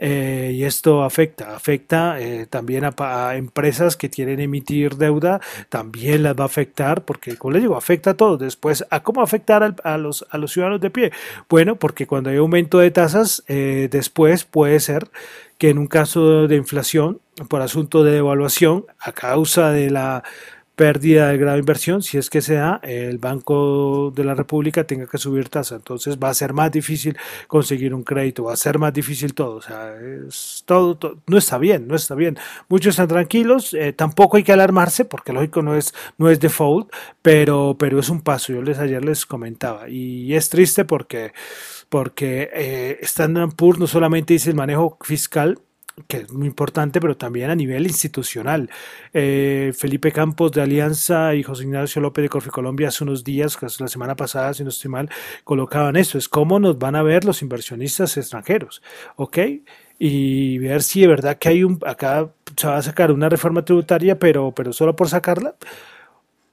eh, 0.00 0.52
y 0.54 0.62
esto 0.62 1.02
afecta, 1.02 1.56
afecta 1.56 2.20
eh, 2.20 2.46
también 2.46 2.84
a, 2.84 3.36
empresas 3.36 3.96
que 3.96 4.08
quieren 4.08 4.38
emitir 4.40 4.96
deuda, 4.96 5.40
también 5.68 6.22
las 6.22 6.36
va 6.36 6.44
a 6.44 6.46
afectar 6.46 7.04
porque, 7.04 7.36
como 7.36 7.52
les 7.52 7.62
digo, 7.62 7.76
afecta 7.76 8.10
a 8.10 8.14
todos. 8.14 8.38
Después, 8.38 8.84
¿a 8.90 9.02
cómo 9.02 9.22
afectar 9.22 9.74
a, 9.82 9.98
los, 9.98 10.24
a 10.30 10.38
los 10.38 10.52
ciudadanos 10.52 10.80
de 10.80 10.90
pie? 10.90 11.12
Bueno, 11.48 11.76
porque 11.76 12.06
cuando 12.06 12.30
hay 12.30 12.36
aumento 12.36 12.78
de 12.78 12.92
tasas, 12.92 13.42
eh, 13.48 13.88
después 13.90 14.44
puede 14.44 14.78
ser 14.78 15.10
que 15.58 15.70
en 15.70 15.78
un 15.78 15.86
caso 15.86 16.46
de 16.46 16.56
inflación 16.56 17.20
por 17.48 17.62
asunto 17.62 18.04
de 18.04 18.12
devaluación 18.12 18.86
a 18.98 19.12
causa 19.12 19.70
de 19.70 19.90
la 19.90 20.22
pérdida 20.78 21.26
de 21.26 21.38
grado 21.38 21.54
de 21.56 21.58
inversión, 21.58 22.02
si 22.04 22.18
es 22.18 22.30
que 22.30 22.40
se 22.40 22.54
da, 22.54 22.80
el 22.84 23.18
Banco 23.18 24.12
de 24.14 24.22
la 24.22 24.36
República 24.36 24.84
tenga 24.84 25.08
que 25.08 25.18
subir 25.18 25.48
tasa. 25.48 25.74
Entonces 25.74 26.16
va 26.22 26.28
a 26.28 26.34
ser 26.34 26.52
más 26.52 26.70
difícil 26.70 27.18
conseguir 27.48 27.92
un 27.92 28.04
crédito, 28.04 28.44
va 28.44 28.52
a 28.52 28.56
ser 28.56 28.78
más 28.78 28.92
difícil 28.92 29.34
todo. 29.34 29.56
O 29.56 29.60
sea, 29.60 29.96
es 29.96 30.62
todo, 30.66 30.96
no 31.26 31.36
está 31.36 31.58
bien, 31.58 31.88
no 31.88 31.96
está 31.96 32.14
bien. 32.14 32.38
Muchos 32.68 32.90
están 32.90 33.08
tranquilos, 33.08 33.74
eh, 33.74 33.92
tampoco 33.92 34.36
hay 34.36 34.44
que 34.44 34.52
alarmarse, 34.52 35.04
porque 35.04 35.32
lógico 35.32 35.62
no 35.62 35.74
es, 35.74 35.92
no 36.16 36.30
es 36.30 36.38
default, 36.38 36.92
pero, 37.22 37.74
pero 37.76 37.98
es 37.98 38.08
un 38.08 38.20
paso. 38.20 38.52
Yo 38.52 38.62
les 38.62 38.78
ayer 38.78 39.04
les 39.04 39.26
comentaba. 39.26 39.88
Y 39.88 40.32
es 40.34 40.48
triste 40.48 40.84
porque 40.84 41.32
porque 41.88 42.50
eh, 42.52 42.98
Standard 43.02 43.54
Poor's 43.56 43.80
no 43.80 43.86
solamente 43.86 44.34
dice 44.34 44.50
el 44.50 44.56
manejo 44.56 44.98
fiscal, 45.00 45.58
que 46.06 46.18
es 46.18 46.32
muy 46.32 46.46
importante, 46.46 47.00
pero 47.00 47.16
también 47.16 47.50
a 47.50 47.54
nivel 47.54 47.86
institucional. 47.86 48.70
Eh, 49.12 49.72
Felipe 49.76 50.12
Campos 50.12 50.52
de 50.52 50.62
Alianza 50.62 51.34
y 51.34 51.42
José 51.42 51.64
Ignacio 51.64 52.00
López 52.00 52.22
de 52.22 52.28
Corfi 52.28 52.50
Colombia 52.50 52.88
hace 52.88 53.04
unos 53.04 53.24
días, 53.24 53.58
la 53.80 53.88
semana 53.88 54.14
pasada, 54.14 54.54
si 54.54 54.62
no 54.62 54.70
estoy 54.70 54.90
mal, 54.90 55.10
colocaban 55.44 55.96
esto, 55.96 56.18
es 56.18 56.28
cómo 56.28 56.58
nos 56.60 56.78
van 56.78 56.96
a 56.96 57.02
ver 57.02 57.24
los 57.24 57.42
inversionistas 57.42 58.16
extranjeros, 58.16 58.82
¿ok? 59.16 59.38
Y 59.98 60.58
ver 60.58 60.82
si 60.82 61.00
de 61.00 61.08
verdad 61.08 61.38
que 61.38 61.48
hay 61.48 61.64
un, 61.64 61.80
acá 61.84 62.30
se 62.56 62.66
va 62.66 62.76
a 62.76 62.82
sacar 62.82 63.10
una 63.10 63.28
reforma 63.28 63.64
tributaria, 63.64 64.18
pero, 64.18 64.52
pero 64.52 64.72
solo 64.72 64.94
por 64.94 65.08
sacarla, 65.08 65.56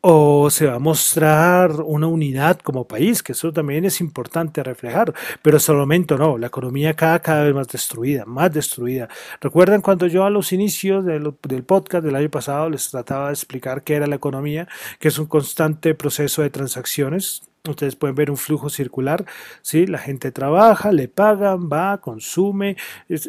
o 0.08 0.52
se 0.52 0.68
va 0.68 0.76
a 0.76 0.80
mostrar 0.80 1.82
una 1.82 2.06
unidad 2.06 2.60
como 2.60 2.88
país, 2.88 3.24
que 3.24 3.32
eso 3.32 3.52
también 3.52 3.86
es 3.86 4.02
importante 4.02 4.62
reflejar, 4.62 5.12
pero 5.42 5.58
hasta 5.58 5.72
el 5.72 5.80
momento 5.80 6.16
no, 6.16 6.38
la 6.38 6.46
economía 6.46 6.94
cada, 6.96 7.20
cada 7.24 7.44
vez 7.44 7.56
más 7.56 7.68
destruida, 7.70 8.24
más 8.26 8.54
destruida. 8.54 9.10
Recuerden 9.42 9.82
cuando 9.82 10.06
yo 10.06 10.24
a 10.24 10.30
los 10.30 10.54
inicios 10.54 11.06
del, 11.06 11.34
del 11.42 11.64
podcast 11.64 12.06
del 12.06 12.16
año 12.16 12.30
pasado 12.30 12.70
les 12.70 12.92
trataba 12.92 13.28
de 13.30 13.34
explicar 13.34 13.82
qué 13.82 13.96
era 13.96 14.06
la 14.06 14.18
economía, 14.18 14.68
que 15.00 15.08
es 15.08 15.18
un 15.18 15.26
constante 15.26 15.96
proceso 15.96 16.44
de 16.44 16.52
transacciones, 16.52 17.42
Ustedes 17.72 17.95
pueden 17.95 18.15
ver 18.15 18.31
un 18.31 18.38
flujo 18.38 18.69
circular, 18.69 19.25
¿sí? 19.62 19.86
La 19.88 19.98
gente 19.98 20.31
trabaja, 20.31 20.91
le 20.91 21.07
pagan, 21.07 21.69
va, 21.72 22.00
consume, 22.00 22.77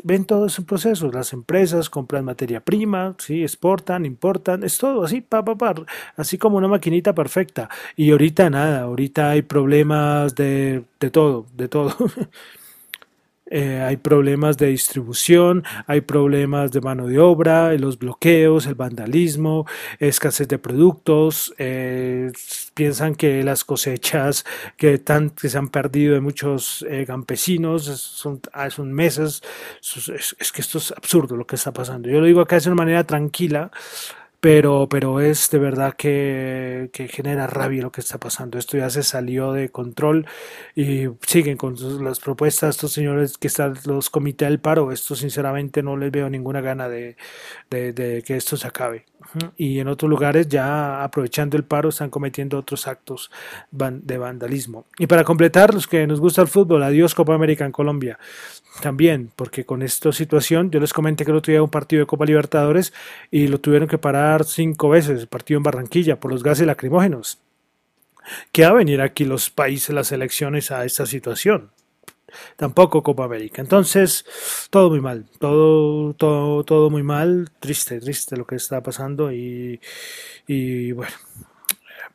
ven 0.05 0.25
todo 0.25 0.47
ese 0.47 0.63
proceso. 0.63 1.11
Las 1.11 1.33
empresas 1.33 1.91
compran 1.91 2.25
materia 2.25 2.61
prima, 2.61 3.15
¿sí? 3.19 3.43
Exportan, 3.43 4.05
importan, 4.05 4.63
es 4.65 4.79
todo 4.79 5.05
así, 5.05 5.21
pa, 5.21 5.45
pa, 5.45 5.57
pa, 5.57 5.75
así 6.17 6.39
como 6.39 6.57
una 6.59 6.69
maquinita 6.69 7.15
perfecta. 7.15 7.69
Y 7.97 8.11
ahorita 8.11 8.51
nada, 8.51 8.83
ahorita 8.83 9.31
hay 9.31 9.43
problemas 9.43 10.35
de, 10.35 10.85
de 11.01 11.11
todo, 11.11 11.47
de 11.57 11.69
todo. 11.69 11.95
Eh, 13.49 13.81
hay 13.81 13.97
problemas 13.97 14.57
de 14.57 14.67
distribución, 14.67 15.63
hay 15.87 16.01
problemas 16.01 16.73
de 16.73 16.81
mano 16.81 17.07
de 17.07 17.21
obra, 17.21 17.73
los 17.75 17.99
bloqueos, 17.99 18.67
el 18.67 18.75
vandalismo, 18.75 19.67
escasez 20.01 20.49
de 20.49 20.59
productos, 20.59 21.55
eh, 21.59 22.33
piensan 22.75 23.15
que 23.15 23.45
las 23.45 23.65
cosechas 23.65 24.45
que, 24.77 25.01
se 25.37 25.59
han 25.59 25.69
perdido 25.69 26.15
de 26.15 26.21
muchos 26.21 26.85
eh, 26.89 27.05
campesinos 27.07 27.85
son, 27.85 28.41
ah, 28.53 28.69
meses, 28.79 29.43
es, 29.81 30.35
es, 30.39 30.53
que 30.53 30.61
esto 30.61 30.79
es 30.79 30.93
absurdo 30.93 31.37
lo 31.37 31.47
que 31.47 31.55
está 31.55 31.73
pasando. 31.73 32.09
Yo 32.09 32.21
lo 32.21 32.27
digo 32.27 32.41
acá 32.41 32.59
de 32.59 32.69
una 32.69 32.77
manera 32.77 33.05
tranquila, 33.05 33.71
pero, 34.47 34.89
pero 34.89 35.21
es 35.21 35.51
de 35.51 35.59
verdad 35.59 35.95
que, 35.95 36.89
que, 36.93 37.09
genera 37.09 37.49
rabia 37.49 37.83
lo 37.83 37.91
que 37.91 38.01
está 38.01 38.19
pasando. 38.19 38.59
Esto 38.61 38.77
ya 38.77 38.89
se 38.91 39.03
salió 39.03 39.53
de 39.53 39.71
control 39.71 40.25
y 40.77 41.09
siguen 41.27 41.57
con 41.57 41.75
las 42.05 42.21
propuestas 42.21 42.77
estos 42.77 42.93
señores 42.93 43.39
que 43.39 43.49
están 43.49 43.75
los 43.87 44.09
comités 44.09 44.49
del 44.49 44.61
paro. 44.61 44.93
Esto 44.93 45.17
sinceramente 45.17 45.83
no 45.83 45.97
les 45.97 46.13
veo 46.13 46.31
ninguna 46.31 46.61
gana 46.61 46.89
de, 46.89 47.17
de, 47.71 47.93
de 47.93 48.23
que 48.23 48.37
esto 48.37 48.57
se 48.57 48.69
acabe. 48.69 49.07
Y 49.57 49.79
en 49.81 49.89
otros 49.89 50.09
lugares 50.09 50.49
ya 50.49 51.03
aprovechando 51.03 51.57
el 51.57 51.65
paro 51.65 51.89
están 51.89 52.11
cometiendo 52.11 52.59
otros 52.59 52.87
actos 52.87 53.31
de 53.71 54.19
vandalismo. 54.19 54.87
Y 54.99 55.07
para 55.07 55.25
completar, 55.25 55.75
los 55.75 55.87
que 55.87 56.07
nos 56.07 56.21
gusta 56.21 56.43
el 56.43 56.49
fútbol, 56.49 56.83
adiós 56.83 57.15
Copa 57.15 57.35
América 57.35 57.65
en 57.65 57.73
Colombia. 57.73 58.19
También, 58.81 59.31
porque 59.37 59.65
con 59.65 59.83
esta 59.83 60.13
situación, 60.13 60.71
yo 60.71 60.81
les 60.81 60.93
comenté 60.93 61.25
que 61.25 61.33
no 61.33 61.41
tuviera 61.41 61.63
un 61.63 61.71
partido 61.71 62.01
de 62.01 62.07
Copa 62.07 62.25
Libertadores 62.25 62.93
y 63.31 63.49
lo 63.49 63.59
tuvieron 63.59 63.89
que 63.89 63.99
parar 63.99 64.45
cinco 64.45 64.91
veces, 64.91 65.21
el 65.21 65.29
partido 65.29 65.59
en 65.59 65.65
Barranquilla, 65.65 66.21
por 66.21 66.31
los 66.31 66.43
gases 66.43 66.67
lacrimógenos. 66.67 67.39
¿Qué 68.53 68.63
va 68.63 68.71
a 68.71 68.75
venir 68.75 69.01
aquí 69.01 69.25
los 69.25 69.51
países, 69.51 69.95
las 69.95 70.13
elecciones 70.13 70.71
a 70.71 70.85
esta 70.85 71.07
situación? 71.07 71.71
Tampoco 72.57 73.03
Copa 73.03 73.25
América. 73.25 73.63
Entonces, 73.63 74.25
todo 74.71 74.91
muy 74.91 75.01
mal, 75.01 75.27
todo, 75.39 76.15
todo, 76.15 76.65
todo 76.65 76.91
muy 76.91 77.03
mal, 77.03 77.51
triste, 77.61 78.01
triste 78.01 78.37
lo 78.37 78.47
que 78.47 78.57
está 78.57 78.83
pasando 78.83 79.33
y, 79.33 79.81
y 80.47 80.93
bueno, 80.93 81.13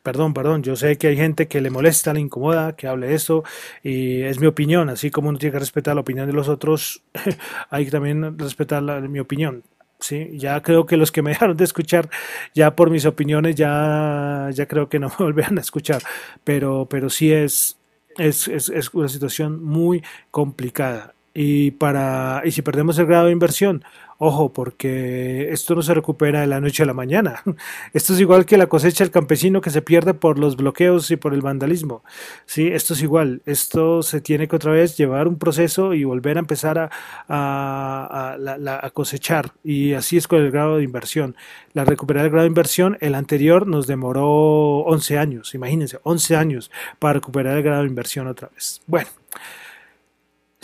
perdón, 0.02 0.34
perdón, 0.34 0.62
yo 0.62 0.76
sé 0.76 0.98
que 0.98 1.08
hay 1.08 1.16
gente 1.16 1.48
que 1.48 1.60
le 1.60 1.70
molesta, 1.70 2.12
le 2.12 2.20
incomoda 2.20 2.74
que 2.76 2.88
hable 2.88 3.08
de 3.08 3.14
eso 3.14 3.44
y 3.82 4.22
es 4.22 4.40
mi 4.40 4.46
opinión, 4.46 4.88
así 4.88 5.10
como 5.10 5.28
uno 5.28 5.38
tiene 5.38 5.52
que 5.52 5.60
respetar 5.60 5.94
la 5.94 6.00
opinión 6.02 6.26
de 6.26 6.32
los 6.32 6.48
otros, 6.48 7.02
hay 7.70 7.84
que 7.84 7.90
también 7.90 8.38
respetar 8.38 8.82
mi 9.08 9.20
opinión. 9.20 9.62
Sí, 10.00 10.30
ya 10.36 10.60
creo 10.62 10.84
que 10.84 10.96
los 10.96 11.12
que 11.12 11.22
me 11.22 11.30
dejaron 11.30 11.56
de 11.56 11.62
escuchar 11.62 12.10
ya 12.54 12.74
por 12.74 12.90
mis 12.90 13.06
opiniones 13.06 13.54
ya, 13.54 14.48
ya 14.52 14.66
creo 14.66 14.88
que 14.88 14.98
no 14.98 15.08
me 15.18 15.24
volverán 15.26 15.58
a 15.58 15.60
escuchar, 15.60 16.02
pero, 16.42 16.86
pero 16.90 17.08
sí 17.08 17.32
es, 17.32 17.78
es, 18.18 18.48
es, 18.48 18.68
es 18.68 18.92
una 18.94 19.08
situación 19.08 19.62
muy 19.62 20.02
complicada. 20.30 21.14
Y, 21.34 21.70
para, 21.72 22.42
y 22.44 22.50
si 22.50 22.62
perdemos 22.62 22.98
el 22.98 23.06
grado 23.06 23.26
de 23.26 23.32
inversión, 23.32 23.84
Ojo, 24.24 24.52
porque 24.52 25.48
esto 25.50 25.74
no 25.74 25.82
se 25.82 25.94
recupera 25.94 26.42
de 26.42 26.46
la 26.46 26.60
noche 26.60 26.84
a 26.84 26.86
la 26.86 26.92
mañana. 26.92 27.42
Esto 27.92 28.12
es 28.12 28.20
igual 28.20 28.46
que 28.46 28.56
la 28.56 28.68
cosecha 28.68 29.02
del 29.02 29.10
campesino 29.10 29.60
que 29.60 29.70
se 29.70 29.82
pierde 29.82 30.14
por 30.14 30.38
los 30.38 30.54
bloqueos 30.54 31.10
y 31.10 31.16
por 31.16 31.34
el 31.34 31.40
vandalismo. 31.40 32.04
¿sí? 32.46 32.68
Esto 32.68 32.94
es 32.94 33.02
igual. 33.02 33.42
Esto 33.46 34.00
se 34.04 34.20
tiene 34.20 34.46
que 34.46 34.54
otra 34.54 34.70
vez 34.70 34.96
llevar 34.96 35.26
un 35.26 35.38
proceso 35.38 35.92
y 35.92 36.04
volver 36.04 36.36
a 36.36 36.38
empezar 36.38 36.78
a, 36.78 36.88
a, 37.28 38.90
cosechar. 38.90 39.54
Y 39.64 39.94
así 39.94 40.18
es 40.18 40.28
con 40.28 40.40
el 40.40 40.52
grado 40.52 40.76
de 40.76 40.84
inversión. 40.84 41.34
La 41.72 41.84
recuperar 41.84 42.24
el 42.24 42.30
grado 42.30 42.44
de 42.44 42.48
inversión, 42.48 42.98
el 43.00 43.16
anterior 43.16 43.66
nos 43.66 43.88
demoró 43.88 44.84
11 44.84 45.18
años. 45.18 45.52
Imagínense, 45.56 45.98
11 46.04 46.36
años 46.36 46.70
para 47.00 47.14
recuperar 47.14 47.56
el 47.56 47.64
grado 47.64 47.82
de 47.82 47.88
inversión 47.88 48.28
otra 48.28 48.50
vez. 48.54 48.82
Bueno. 48.86 49.08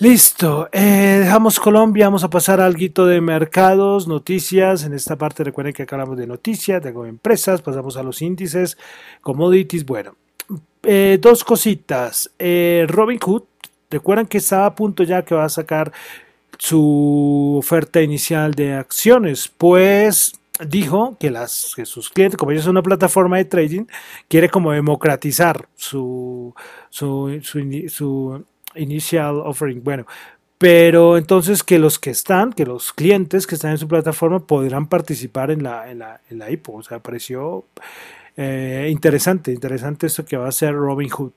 Listo, 0.01 0.69
eh, 0.71 1.19
dejamos 1.25 1.59
Colombia, 1.59 2.07
vamos 2.07 2.23
a 2.23 2.31
pasar 2.31 2.61
a 2.61 2.67
algo 2.67 3.05
de 3.05 3.21
mercados, 3.21 4.07
noticias. 4.07 4.85
En 4.85 4.93
esta 4.93 5.17
parte 5.17 5.43
recuerden 5.43 5.75
que 5.75 5.83
acá 5.83 5.97
hablamos 5.97 6.17
de 6.17 6.25
noticias, 6.25 6.81
de 6.81 6.91
empresas, 6.91 7.63
pasamos 7.63 7.97
a 7.97 8.05
los 8.05 8.23
índices, 8.23 8.79
commodities. 9.23 9.85
Bueno, 9.85 10.15
eh, 10.85 11.19
dos 11.21 11.43
cositas. 11.43 12.31
Eh, 12.39 12.87
Robin 12.89 13.19
Hood, 13.19 13.43
recuerdan 13.91 14.29
que 14.29 14.39
estaba 14.39 14.67
a 14.67 14.75
punto 14.77 15.03
ya 15.03 15.25
que 15.25 15.35
va 15.35 15.47
a 15.47 15.49
sacar 15.49 15.93
su 16.59 17.57
oferta 17.59 18.01
inicial 18.01 18.55
de 18.55 18.75
acciones, 18.75 19.49
pues 19.49 20.39
dijo 20.65 21.17
que, 21.19 21.33
las, 21.33 21.75
sus 21.85 22.09
clientes, 22.09 22.37
como 22.37 22.53
ellos 22.53 22.63
son 22.63 22.73
una 22.77 22.83
plataforma 22.83 23.39
de 23.39 23.47
trading, 23.47 23.87
quiere 24.29 24.49
como 24.49 24.71
democratizar 24.71 25.69
su, 25.75 26.55
su 26.89 28.45
initial 28.79 29.43
offering. 29.45 29.83
Bueno, 29.83 30.07
pero 30.59 31.17
entonces 31.17 31.63
que 31.63 31.79
los 31.79 31.99
que 31.99 32.11
están, 32.11 32.53
que 32.53 32.67
los 32.67 32.93
clientes 32.93 33.47
que 33.47 33.55
están 33.55 33.73
en 33.73 33.79
su 33.79 33.87
plataforma 33.87 34.41
podrán 34.41 34.87
participar 34.87 35.51
en 35.51 35.63
la, 35.63 35.91
en 35.91 36.01
la, 36.01 36.21
en 36.31 36.39
la 36.39 36.51
IPO. 36.51 36.75
O 36.75 36.83
sea, 36.83 36.99
pareció 36.99 37.65
eh, 38.37 38.89
interesante, 38.91 39.53
interesante 39.53 40.09
esto 40.09 40.25
que 40.25 40.37
va 40.37 40.47
a 40.47 40.49
hacer 40.49 40.75
Robinhood. 40.75 41.33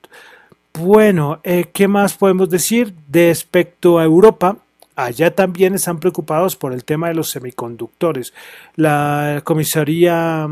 Bueno, 0.74 1.40
eh, 1.44 1.66
¿qué 1.72 1.86
más 1.86 2.14
podemos 2.16 2.50
decir? 2.50 2.94
De 3.06 3.28
respecto 3.28 3.98
a 3.98 4.04
Europa, 4.04 4.56
allá 4.96 5.34
también 5.34 5.74
están 5.74 6.00
preocupados 6.00 6.56
por 6.56 6.72
el 6.72 6.84
tema 6.84 7.08
de 7.08 7.14
los 7.14 7.30
semiconductores. 7.30 8.32
La 8.74 9.42
comisaría, 9.44 10.48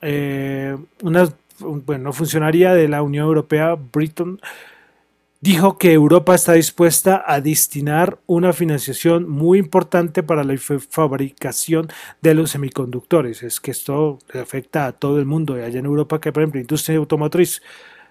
eh, 0.00 0.76
una 1.02 1.28
bueno, 1.58 2.12
funcionaria 2.12 2.74
de 2.74 2.88
la 2.88 3.02
Unión 3.02 3.26
Europea, 3.26 3.76
Britain, 3.92 4.38
dijo 5.42 5.76
que 5.76 5.92
Europa 5.92 6.36
está 6.36 6.52
dispuesta 6.52 7.24
a 7.26 7.40
destinar 7.40 8.20
una 8.26 8.52
financiación 8.52 9.28
muy 9.28 9.58
importante 9.58 10.22
para 10.22 10.44
la 10.44 10.56
fabricación 10.56 11.88
de 12.22 12.34
los 12.34 12.52
semiconductores. 12.52 13.42
Es 13.42 13.60
que 13.60 13.72
esto 13.72 14.20
afecta 14.40 14.86
a 14.86 14.92
todo 14.92 15.18
el 15.18 15.26
mundo. 15.26 15.54
Allá 15.54 15.80
en 15.80 15.84
Europa, 15.84 16.20
que 16.20 16.32
por 16.32 16.44
ejemplo, 16.44 16.60
industria 16.60 16.96
automotriz, 16.96 17.60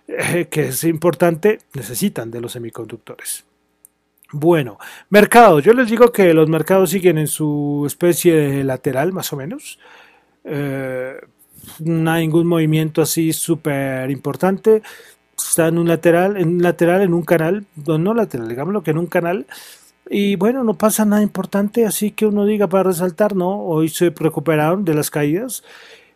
eh, 0.08 0.48
que 0.52 0.68
es 0.68 0.84
importante, 0.84 1.60
necesitan 1.74 2.30
de 2.30 2.42
los 2.42 2.52
semiconductores. 2.52 3.46
Bueno, 4.34 4.78
mercado. 5.10 5.60
Yo 5.60 5.74
les 5.74 5.90
digo 5.90 6.12
que 6.12 6.34
los 6.34 6.50
mercados 6.50 6.90
siguen 6.90 7.18
en 7.18 7.28
su 7.28 7.86
especie 7.88 8.36
de 8.36 8.64
lateral, 8.66 9.14
más 9.14 9.32
o 9.32 9.38
menos. 9.38 9.80
Eh, 10.44 11.16
no 11.80 12.12
hay 12.12 12.28
ningún 12.28 12.48
movimiento 12.48 13.02
así 13.02 13.32
súper 13.32 14.12
importante 14.12 14.82
está 15.38 15.68
en 15.68 15.78
un 15.78 15.88
lateral, 15.88 16.38
en 16.38 16.50
un 16.50 16.64
lateral, 16.64 17.02
en 17.02 17.14
un 17.14 17.24
canal, 17.24 17.66
no, 17.86 18.14
lateral, 18.14 18.48
digámoslo 18.48 18.84
que 18.84 18.92
en 18.92 18.98
un 18.98 19.08
canal. 19.08 19.48
Y 20.10 20.36
bueno, 20.36 20.64
no 20.64 20.74
pasa 20.74 21.06
nada 21.06 21.22
importante, 21.22 21.86
así 21.86 22.12
que 22.12 22.26
uno 22.26 22.46
diga 22.46 22.68
para 22.68 22.84
resaltar, 22.84 23.36
¿no? 23.36 23.62
Hoy 23.62 23.90
se 23.90 24.10
recuperaron 24.10 24.84
de 24.84 24.94
las 24.94 25.10
caídas 25.10 25.64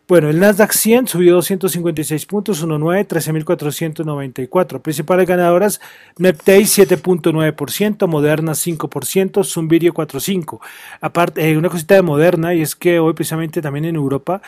bueno, 0.08 0.30
el 0.30 0.38
Nasdaq 0.38 0.72
100 0.72 1.08
subió 1.08 1.34
256 1.34 2.26
puntos, 2.26 2.64
1.9, 2.64 3.06
13.494. 3.08 4.80
Principales 4.80 5.26
ganadoras, 5.26 5.80
Neptay 6.18 6.62
7.9%, 6.62 8.06
Moderna 8.06 8.52
5%, 8.52 9.44
Zumbirio 9.44 9.92
4.5%. 9.92 10.60
Aparte, 11.00 11.50
eh, 11.50 11.56
una 11.56 11.68
cosita 11.68 11.96
de 11.96 12.02
Moderna, 12.02 12.54
y 12.54 12.62
es 12.62 12.76
que 12.76 13.00
hoy 13.00 13.14
precisamente 13.14 13.60
también 13.60 13.84
en 13.84 13.96
Europa, 13.96 14.42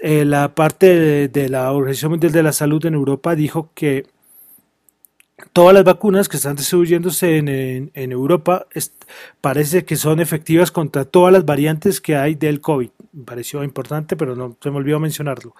eh, 0.00 0.24
la 0.24 0.54
parte 0.54 1.28
de 1.28 1.48
la 1.48 1.70
Organización 1.70 2.10
Mundial 2.10 2.32
de 2.32 2.42
la 2.42 2.52
Salud 2.52 2.84
en 2.86 2.94
Europa 2.94 3.36
dijo 3.36 3.70
que 3.74 4.06
todas 5.52 5.74
las 5.74 5.84
vacunas 5.84 6.28
que 6.28 6.36
están 6.36 6.56
distribuyéndose 6.56 7.38
en, 7.38 7.90
Europa 7.94 8.66
parece 9.40 9.84
que 9.84 9.96
son 9.96 10.20
efectivas 10.20 10.70
contra 10.70 11.04
todas 11.04 11.32
las 11.32 11.44
variantes 11.44 12.00
que 12.00 12.16
hay 12.16 12.34
del 12.34 12.60
COVID. 12.60 12.90
Me 13.16 13.24
pareció 13.24 13.64
importante, 13.64 14.14
pero 14.14 14.36
no 14.36 14.58
se 14.60 14.70
me 14.70 14.76
olvidó 14.76 15.00
mencionarlo. 15.00 15.54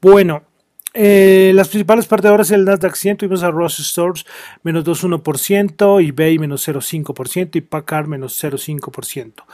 Bueno, 0.00 0.44
eh, 0.94 1.52
las 1.54 1.68
principales 1.68 2.06
perdedoras 2.06 2.48
del 2.48 2.64
Nasdaq 2.64 2.94
100 2.94 3.18
tuvimos 3.18 3.42
a 3.42 3.50
Ross 3.50 3.76
Stores 3.78 4.24
menos 4.62 4.82
2,1%, 4.84 6.06
eBay 6.06 6.38
menos 6.38 6.66
0,5% 6.66 7.56
y 7.56 7.60
Packard 7.60 8.06
menos 8.06 8.42
0,5%. 8.42 9.44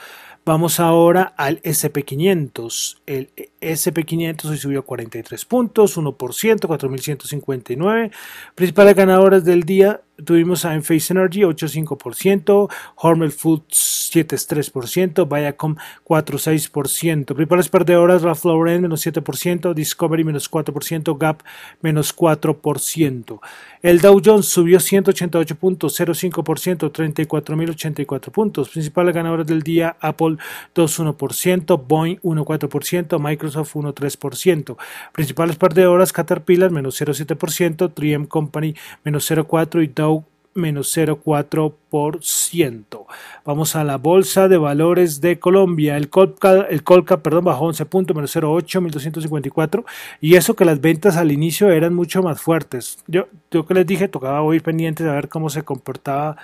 Vamos 0.44 0.78
ahora 0.78 1.34
al 1.36 1.60
SP500. 1.62 3.00
El 3.06 3.30
SP500 3.60 4.44
hoy 4.46 4.56
subió 4.56 4.84
43 4.84 5.44
puntos, 5.44 5.98
1%, 5.98 6.16
4.159. 6.16 8.10
Principales 8.54 8.94
ganadoras 8.94 9.44
del 9.44 9.64
día 9.64 10.00
tuvimos 10.24 10.64
a 10.64 10.74
Enphase 10.74 11.12
Energy 11.12 11.40
8,5%, 11.42 12.68
Hormel 12.96 13.32
Foods 13.32 14.10
7,3%, 14.12 15.28
Viacom 15.28 15.76
4,6%. 16.04 17.24
Principales 17.34 17.68
perdedoras 17.68 18.22
Ralph 18.22 18.44
Lauren 18.44 18.82
menos 18.82 19.06
7%, 19.06 19.74
Discovery 19.74 20.24
menos 20.24 20.50
4%, 20.50 21.18
Gap 21.18 21.42
menos 21.82 22.14
4%. 22.16 23.40
El 23.82 24.00
Dow 24.00 24.20
Jones 24.24 24.46
subió 24.46 24.80
188 24.80 25.54
puntos, 25.54 26.00
0,5%, 26.00 26.90
34.084 26.90 28.30
puntos. 28.32 28.68
Principales 28.70 29.14
ganadoras 29.14 29.46
del 29.46 29.62
día 29.62 29.96
Apple 30.00 30.36
2,1%, 30.74 31.86
Boeing 31.86 32.16
1,4%, 32.22 33.18
Microsoft 33.20 33.74
1,3%. 33.74 34.76
Principales 35.12 35.56
perdedoras 35.56 36.12
Caterpillar 36.12 36.70
menos 36.70 37.00
0,7%, 37.00 37.94
3M 37.94 38.26
Company 38.26 38.74
menos 39.04 39.30
0,4% 39.30 39.84
y 39.84 39.86
Dow 39.88 40.07
menos 40.54 40.96
0,4%. 40.96 43.06
Vamos 43.44 43.76
a 43.76 43.84
la 43.84 43.96
Bolsa 43.96 44.48
de 44.48 44.58
Valores 44.58 45.20
de 45.20 45.38
Colombia. 45.38 45.96
El 45.96 46.10
Colca, 46.10 46.66
el 46.68 46.82
Colca 46.82 47.22
perdón, 47.22 47.44
bajó 47.44 47.66
11 47.66 47.86
puntos, 47.86 48.16
menos 48.16 48.36
0,8, 48.36 48.90
1.254. 48.90 49.84
Y 50.20 50.34
eso 50.34 50.54
que 50.54 50.64
las 50.64 50.80
ventas 50.80 51.16
al 51.16 51.32
inicio 51.32 51.70
eran 51.70 51.94
mucho 51.94 52.22
más 52.22 52.40
fuertes. 52.40 52.98
Yo, 53.06 53.28
yo 53.50 53.66
que 53.66 53.74
les 53.74 53.86
dije, 53.86 54.08
tocaba 54.08 54.42
hoy 54.42 54.60
pendientes 54.60 55.06
de 55.06 55.12
ver 55.12 55.28
cómo 55.28 55.48
se 55.48 55.62
comportaba 55.62 56.36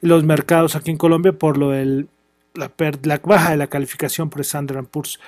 los 0.00 0.24
mercados 0.24 0.76
aquí 0.76 0.90
en 0.90 0.98
Colombia 0.98 1.32
por 1.32 1.58
lo 1.58 1.70
del 1.70 2.08
la, 2.54 2.70
la 3.02 3.20
baja 3.22 3.50
de 3.50 3.56
la 3.56 3.66
calificación 3.66 4.30
por 4.30 4.40
Standard 4.40 4.86
Poor's. 4.86 5.18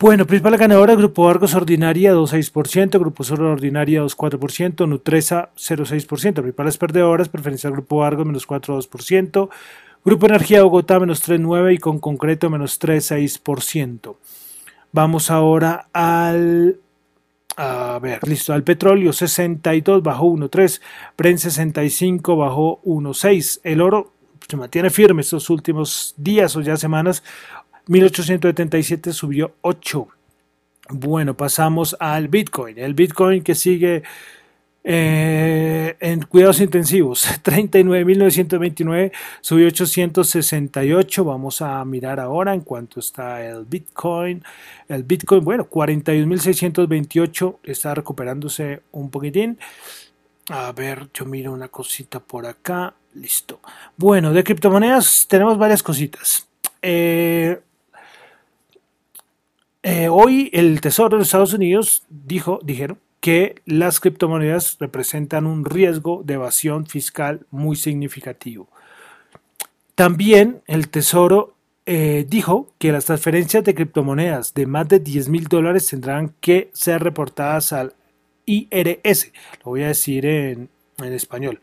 Bueno, 0.00 0.26
principal 0.26 0.56
ganadora, 0.56 0.94
Grupo 0.94 1.28
Argos 1.28 1.54
Ordinaria 1.54 2.14
2,6%, 2.14 2.98
Grupo 2.98 3.22
Sur 3.22 3.42
Ordinaria 3.42 4.02
2,4%, 4.02 4.88
Nutresa 4.88 5.50
0,6%, 5.54 6.32
principales 6.40 6.78
perdedoras, 6.78 7.28
preferencia 7.28 7.68
Grupo 7.68 8.02
Argos 8.02 8.24
menos 8.24 8.48
4,2%, 8.48 9.50
Grupo 10.02 10.26
Energía 10.26 10.62
Bogotá 10.62 10.98
menos 10.98 11.28
3,9% 11.28 11.74
y 11.74 11.76
con 11.76 11.98
concreto 11.98 12.48
menos 12.48 12.80
3,6%. 12.80 14.16
Vamos 14.90 15.30
ahora 15.30 15.88
al 15.92 16.80
a 17.58 17.98
ver, 18.00 18.26
listo, 18.26 18.54
al 18.54 18.64
petróleo 18.64 19.12
62 19.12 20.02
bajó 20.02 20.28
1.3, 20.28 20.80
Bren 21.18 21.38
65 21.38 22.36
bajó 22.36 22.80
1.6, 22.84 23.60
el 23.64 23.82
oro 23.82 24.14
se 24.48 24.56
mantiene 24.56 24.90
firme 24.90 25.20
estos 25.20 25.48
últimos 25.50 26.14
días 26.16 26.56
o 26.56 26.60
ya 26.60 26.76
semanas, 26.76 27.22
1877 27.86 29.12
subió 29.12 29.54
8. 29.62 30.08
Bueno, 30.90 31.36
pasamos 31.36 31.96
al 32.00 32.28
Bitcoin. 32.28 32.78
El 32.78 32.94
Bitcoin 32.94 33.42
que 33.42 33.54
sigue 33.54 34.02
eh, 34.82 35.96
en 36.00 36.22
cuidados 36.22 36.60
intensivos, 36.60 37.26
39.929 37.44 39.12
subió 39.40 39.66
868. 39.66 41.24
Vamos 41.24 41.60
a 41.60 41.84
mirar 41.84 42.18
ahora 42.18 42.54
en 42.54 42.62
cuanto 42.62 43.00
está 43.00 43.44
el 43.46 43.64
Bitcoin. 43.66 44.42
El 44.88 45.04
Bitcoin, 45.04 45.44
bueno, 45.44 45.68
41.628 45.68 47.58
está 47.64 47.94
recuperándose 47.94 48.82
un 48.92 49.10
poquitín. 49.10 49.58
A 50.48 50.72
ver, 50.72 51.08
yo 51.14 51.26
miro 51.26 51.52
una 51.52 51.68
cosita 51.68 52.18
por 52.18 52.46
acá. 52.46 52.94
Listo. 53.14 53.60
Bueno, 53.96 54.32
de 54.32 54.44
criptomonedas 54.44 55.26
tenemos 55.28 55.58
varias 55.58 55.82
cositas. 55.82 56.48
Eh, 56.80 57.60
eh, 59.82 60.08
hoy 60.08 60.50
el 60.52 60.80
Tesoro 60.80 61.16
de 61.16 61.22
Estados 61.22 61.54
Unidos 61.54 62.04
dijo, 62.08 62.60
dijeron 62.62 62.98
que 63.20 63.56
las 63.64 64.00
criptomonedas 64.00 64.76
representan 64.78 65.46
un 65.46 65.64
riesgo 65.64 66.22
de 66.24 66.34
evasión 66.34 66.86
fiscal 66.86 67.46
muy 67.50 67.76
significativo. 67.76 68.68
También 69.94 70.62
el 70.66 70.88
Tesoro 70.88 71.54
eh, 71.86 72.26
dijo 72.28 72.72
que 72.78 72.92
las 72.92 73.06
transferencias 73.06 73.64
de 73.64 73.74
criptomonedas 73.74 74.54
de 74.54 74.66
más 74.66 74.88
de 74.88 75.00
10 75.00 75.28
mil 75.28 75.44
dólares 75.44 75.86
tendrán 75.86 76.34
que 76.40 76.70
ser 76.72 77.02
reportadas 77.02 77.72
al 77.72 77.94
IRS. 78.46 79.32
Lo 79.64 79.70
voy 79.72 79.82
a 79.82 79.88
decir 79.88 80.26
en 80.26 80.68
español. 80.98 81.58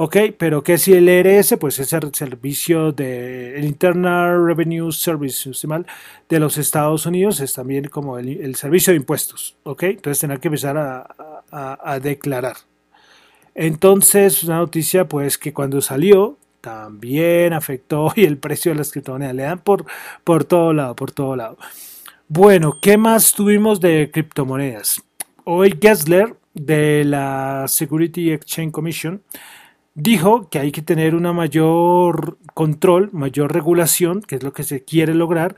Ok, 0.00 0.16
pero 0.38 0.62
¿qué 0.62 0.74
es 0.74 0.86
el 0.86 1.08
IRS? 1.08 1.56
Pues 1.58 1.80
es 1.80 1.92
el 1.92 2.14
servicio 2.14 2.92
de 2.92 3.58
Internal 3.64 4.46
Revenue 4.46 4.92
Service 4.92 5.50
de 6.28 6.38
los 6.38 6.56
Estados 6.56 7.04
Unidos, 7.04 7.40
es 7.40 7.52
también 7.54 7.88
como 7.88 8.16
el, 8.16 8.54
servicio 8.54 8.92
de 8.92 8.98
impuestos. 8.98 9.56
Ok, 9.64 9.82
entonces 9.82 10.20
tener 10.20 10.38
que 10.38 10.46
empezar 10.46 10.78
a, 11.50 11.98
declarar. 12.00 12.58
Entonces, 13.56 14.44
una 14.44 14.58
noticia 14.58 15.08
pues 15.08 15.36
que 15.36 15.52
cuando 15.52 15.80
salió 15.80 16.38
también 16.60 17.52
afectó 17.52 18.12
y 18.14 18.24
el 18.24 18.38
precio 18.38 18.70
de 18.70 18.78
las 18.78 18.92
criptomonedas 18.92 19.34
le 19.34 19.42
dan 19.42 19.58
por, 19.58 19.84
por 20.22 20.44
todo 20.44 20.72
lado, 20.72 20.94
por 20.94 21.10
todo 21.10 21.34
lado. 21.34 21.58
Bueno, 22.28 22.78
¿qué 22.80 22.96
más 22.98 23.32
tuvimos 23.32 23.80
de 23.80 24.12
criptomonedas? 24.12 25.02
Hoy 25.42 25.76
Gessler 25.82 26.36
de 26.54 27.02
la 27.04 27.64
Security 27.66 28.30
Exchange 28.30 28.70
Commission 28.70 29.22
dijo 29.98 30.48
que 30.48 30.60
hay 30.60 30.70
que 30.70 30.80
tener 30.80 31.16
una 31.16 31.32
mayor 31.32 32.38
control, 32.54 33.10
mayor 33.12 33.52
regulación, 33.52 34.22
que 34.22 34.36
es 34.36 34.42
lo 34.44 34.52
que 34.52 34.62
se 34.62 34.84
quiere 34.84 35.12
lograr 35.12 35.56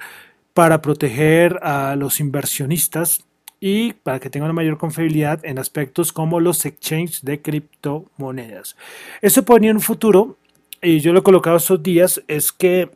para 0.54 0.80
proteger 0.80 1.58
a 1.62 1.94
los 1.96 2.20
inversionistas 2.20 3.24
y 3.60 3.92
para 3.92 4.18
que 4.18 4.30
tengan 4.30 4.46
una 4.46 4.54
mayor 4.54 4.78
confiabilidad 4.78 5.44
en 5.44 5.58
aspectos 5.58 6.12
como 6.12 6.40
los 6.40 6.64
exchanges 6.64 7.22
de 7.22 7.42
criptomonedas. 7.42 8.76
Eso 9.20 9.44
ponía 9.44 9.70
en 9.70 9.76
un 9.76 9.82
futuro 9.82 10.38
y 10.80 11.00
yo 11.00 11.12
lo 11.12 11.18
he 11.20 11.22
colocado 11.22 11.58
estos 11.58 11.82
días, 11.82 12.22
es 12.26 12.50
que 12.50 12.90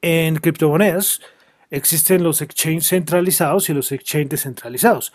en 0.00 0.36
criptomonedas 0.36 1.20
existen 1.70 2.22
los 2.22 2.40
exchanges 2.40 2.88
centralizados 2.88 3.68
y 3.68 3.74
los 3.74 3.92
exchanges 3.92 4.30
descentralizados. 4.30 5.12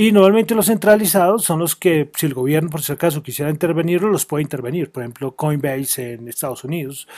Y 0.00 0.12
normalmente 0.12 0.54
los 0.54 0.66
centralizados 0.66 1.42
son 1.42 1.58
los 1.58 1.74
que, 1.74 2.08
si 2.14 2.26
el 2.26 2.32
gobierno 2.32 2.70
por 2.70 2.82
si 2.82 2.92
acaso 2.92 3.20
quisiera 3.20 3.50
intervenirlo, 3.50 4.08
los 4.08 4.26
puede 4.26 4.44
intervenir. 4.44 4.92
Por 4.92 5.02
ejemplo, 5.02 5.34
Coinbase 5.34 6.12
en 6.12 6.28
Estados 6.28 6.62
Unidos. 6.62 7.08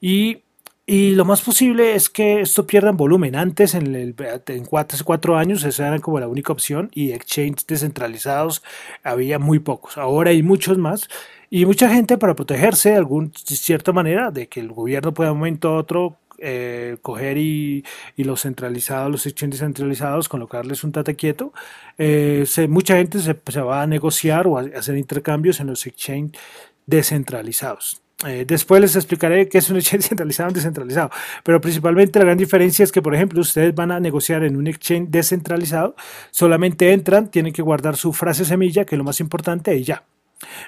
Y, 0.00 0.38
y 0.86 1.10
lo 1.16 1.26
más 1.26 1.42
posible 1.42 1.94
es 1.94 2.08
que 2.08 2.40
esto 2.40 2.66
pierda 2.66 2.88
en 2.88 2.96
volumen. 2.96 3.36
Antes, 3.36 3.74
en, 3.74 3.94
el, 3.94 4.14
en 4.46 4.64
cuatro, 4.64 4.98
cuatro 5.04 5.36
años, 5.36 5.64
esa 5.64 5.88
era 5.88 5.98
como 5.98 6.18
la 6.18 6.28
única 6.28 6.50
opción. 6.50 6.88
Y 6.94 7.12
exchanges 7.12 7.66
descentralizados 7.66 8.62
había 9.02 9.38
muy 9.38 9.58
pocos. 9.58 9.98
Ahora 9.98 10.30
hay 10.30 10.42
muchos 10.42 10.78
más. 10.78 11.10
Y 11.50 11.66
mucha 11.66 11.90
gente 11.90 12.16
para 12.16 12.34
protegerse 12.34 12.92
de 12.92 12.96
alguna 12.96 13.30
cierta 13.34 13.92
manera 13.92 14.30
de 14.30 14.48
que 14.48 14.60
el 14.60 14.72
gobierno 14.72 15.12
pueda 15.12 15.28
de 15.28 15.32
un 15.32 15.40
momento 15.40 15.68
a 15.68 15.76
otro 15.76 16.16
eh, 16.40 16.96
coger 17.02 17.38
y, 17.38 17.84
los 18.16 18.42
centralizados, 18.42 19.10
los 19.10 19.26
exchanges 19.26 19.60
centralizados, 19.60 20.28
colocarles 20.28 20.84
un 20.84 20.92
tate 20.92 21.16
quieto. 21.16 21.52
Eh, 21.98 22.44
mucha 22.68 22.96
gente 22.96 23.18
se, 23.20 23.60
va 23.60 23.82
a 23.82 23.86
negociar 23.86 24.46
o 24.46 24.58
a 24.58 24.62
hacer 24.76 24.96
intercambios 24.96 25.60
en 25.60 25.68
los 25.68 25.86
exchanges 25.86 26.40
descentralizados. 26.86 28.02
Eh, 28.26 28.44
después 28.46 28.82
les 28.82 28.96
explicaré 28.96 29.48
qué 29.48 29.58
es 29.58 29.70
un 29.70 29.76
exchange 29.76 30.04
centralizado 30.08 30.50
y 30.50 30.54
descentralizado, 30.54 31.10
pero 31.42 31.60
principalmente 31.60 32.18
la 32.18 32.26
gran 32.26 32.38
diferencia 32.38 32.82
es 32.82 32.92
que, 32.92 33.00
por 33.00 33.14
ejemplo, 33.14 33.40
ustedes 33.40 33.74
van 33.74 33.90
a 33.92 34.00
negociar 34.00 34.44
en 34.44 34.56
un 34.56 34.66
exchange 34.66 35.08
descentralizado, 35.08 35.96
solamente 36.30 36.92
entran, 36.92 37.30
tienen 37.30 37.52
que 37.52 37.62
guardar 37.62 37.96
su 37.96 38.12
frase 38.12 38.44
semilla, 38.44 38.84
que 38.84 38.94
es 38.94 38.98
lo 38.98 39.04
más 39.04 39.20
importante, 39.20 39.74
y 39.74 39.84
ya. 39.84 40.04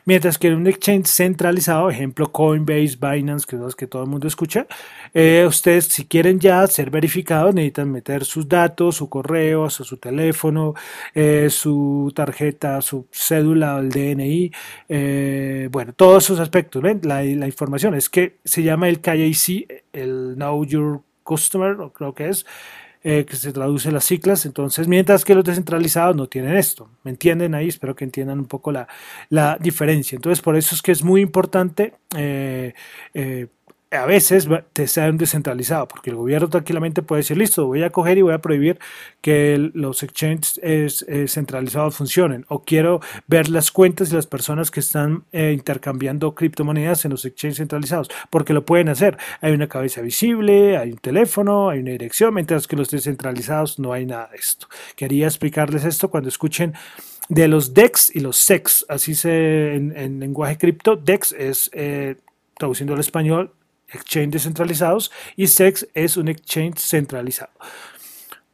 Mientras 0.04 0.38
que 0.38 0.48
en 0.48 0.54
un 0.54 0.66
exchange 0.66 1.06
centralizado, 1.06 1.90
ejemplo 1.90 2.30
Coinbase, 2.30 2.96
Binance, 3.00 3.46
que 3.46 3.56
es 3.56 3.62
lo 3.62 3.68
que 3.70 3.86
todo 3.86 4.02
el 4.02 4.08
mundo 4.08 4.26
escucha, 4.26 4.66
eh, 5.14 5.44
ustedes 5.46 5.86
si 5.86 6.06
quieren 6.06 6.40
ya 6.40 6.66
ser 6.66 6.90
verificados 6.90 7.54
necesitan 7.54 7.90
meter 7.90 8.24
sus 8.24 8.48
datos, 8.48 8.96
su 8.96 9.08
correo, 9.08 9.70
su, 9.70 9.96
teléfono, 9.96 10.74
eh, 11.14 11.48
su 11.50 12.12
tarjeta, 12.14 12.80
su 12.82 13.06
cédula, 13.12 13.78
el 13.78 13.90
DNI, 13.90 14.52
eh, 14.88 15.68
bueno, 15.70 15.92
todos 15.92 16.24
esos 16.24 16.40
aspectos. 16.40 16.82
La, 17.02 17.22
la 17.22 17.46
información 17.46 17.94
es 17.94 18.08
que 18.08 18.38
se 18.44 18.62
llama 18.62 18.88
el 18.88 19.00
KYC, 19.00 19.66
el 19.92 20.34
Know 20.36 20.64
Your 20.64 21.02
Customer, 21.22 21.76
creo 21.92 22.14
que 22.14 22.28
es. 22.28 22.46
Eh, 23.04 23.24
que 23.24 23.34
se 23.34 23.52
traduce 23.52 23.90
las 23.90 24.04
ciclas, 24.04 24.46
entonces, 24.46 24.86
mientras 24.86 25.24
que 25.24 25.34
los 25.34 25.42
descentralizados 25.42 26.14
no 26.14 26.28
tienen 26.28 26.54
esto. 26.54 26.88
¿Me 27.02 27.10
entienden 27.10 27.52
ahí? 27.52 27.66
Espero 27.66 27.96
que 27.96 28.04
entiendan 28.04 28.38
un 28.38 28.46
poco 28.46 28.70
la, 28.70 28.86
la 29.28 29.58
diferencia. 29.60 30.14
Entonces, 30.14 30.40
por 30.40 30.56
eso 30.56 30.76
es 30.76 30.82
que 30.82 30.92
es 30.92 31.02
muy 31.02 31.20
importante 31.20 31.94
eh, 32.16 32.74
eh, 33.12 33.48
a 33.92 34.06
veces 34.06 34.48
te 34.72 34.86
un 35.08 35.18
descentralizado, 35.18 35.86
porque 35.86 36.10
el 36.10 36.16
gobierno 36.16 36.48
tranquilamente 36.48 37.02
puede 37.02 37.20
decir, 37.20 37.36
listo, 37.36 37.66
voy 37.66 37.82
a 37.82 37.90
coger 37.90 38.18
y 38.18 38.22
voy 38.22 38.32
a 38.32 38.38
prohibir 38.38 38.78
que 39.20 39.70
los 39.74 40.02
exchanges 40.02 40.60
centralizados 41.28 41.96
funcionen, 41.96 42.46
o 42.48 42.62
quiero 42.62 43.00
ver 43.26 43.48
las 43.48 43.70
cuentas 43.70 44.10
y 44.10 44.14
las 44.14 44.26
personas 44.26 44.70
que 44.70 44.80
están 44.80 45.24
eh, 45.32 45.52
intercambiando 45.52 46.34
criptomonedas 46.34 47.04
en 47.04 47.10
los 47.10 47.24
exchanges 47.24 47.58
centralizados, 47.58 48.08
porque 48.30 48.52
lo 48.52 48.64
pueden 48.64 48.88
hacer. 48.88 49.18
Hay 49.40 49.52
una 49.52 49.68
cabeza 49.68 50.00
visible, 50.00 50.76
hay 50.76 50.92
un 50.92 50.98
teléfono, 50.98 51.68
hay 51.68 51.80
una 51.80 51.90
dirección, 51.90 52.34
mientras 52.34 52.66
que 52.66 52.76
los 52.76 52.90
descentralizados 52.90 53.78
no 53.78 53.92
hay 53.92 54.06
nada 54.06 54.28
de 54.32 54.38
esto. 54.38 54.68
Quería 54.96 55.26
explicarles 55.26 55.84
esto 55.84 56.10
cuando 56.10 56.28
escuchen 56.28 56.72
de 57.28 57.48
los 57.48 57.74
DEX 57.74 58.14
y 58.14 58.20
los 58.20 58.36
SEX, 58.38 58.84
así 58.88 59.14
se 59.14 59.74
en, 59.74 60.18
lenguaje 60.18 60.56
cripto, 60.56 60.96
DEX 60.96 61.32
es, 61.32 61.70
eh, 61.72 62.16
traduciendo 62.58 62.94
al 62.94 63.00
español, 63.00 63.52
exchange 63.92 64.30
descentralizados 64.32 65.10
y 65.36 65.46
SEX 65.46 65.88
es 65.94 66.16
un 66.16 66.28
exchange 66.28 66.78
centralizado. 66.78 67.52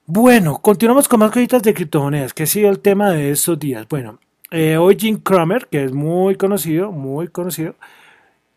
Bueno, 0.07 0.59
continuamos 0.63 1.07
con 1.07 1.21
más 1.21 1.31
cositas 1.31 1.63
de 1.63 1.75
criptomonedas, 1.75 2.33
que 2.33 2.45
ha 2.45 2.47
sido 2.47 2.71
el 2.71 2.81
tema 2.81 3.11
de 3.11 3.31
estos 3.31 3.59
días. 3.59 3.87
Bueno, 3.89 4.19
eh, 4.51 4.79
hoy 4.79 4.97
Jim 4.99 5.19
Cramer, 5.19 5.67
que 5.67 5.85
es 5.85 5.93
muy 5.93 6.37
conocido, 6.37 6.93
muy 6.93 7.29
conocido, 7.29 7.75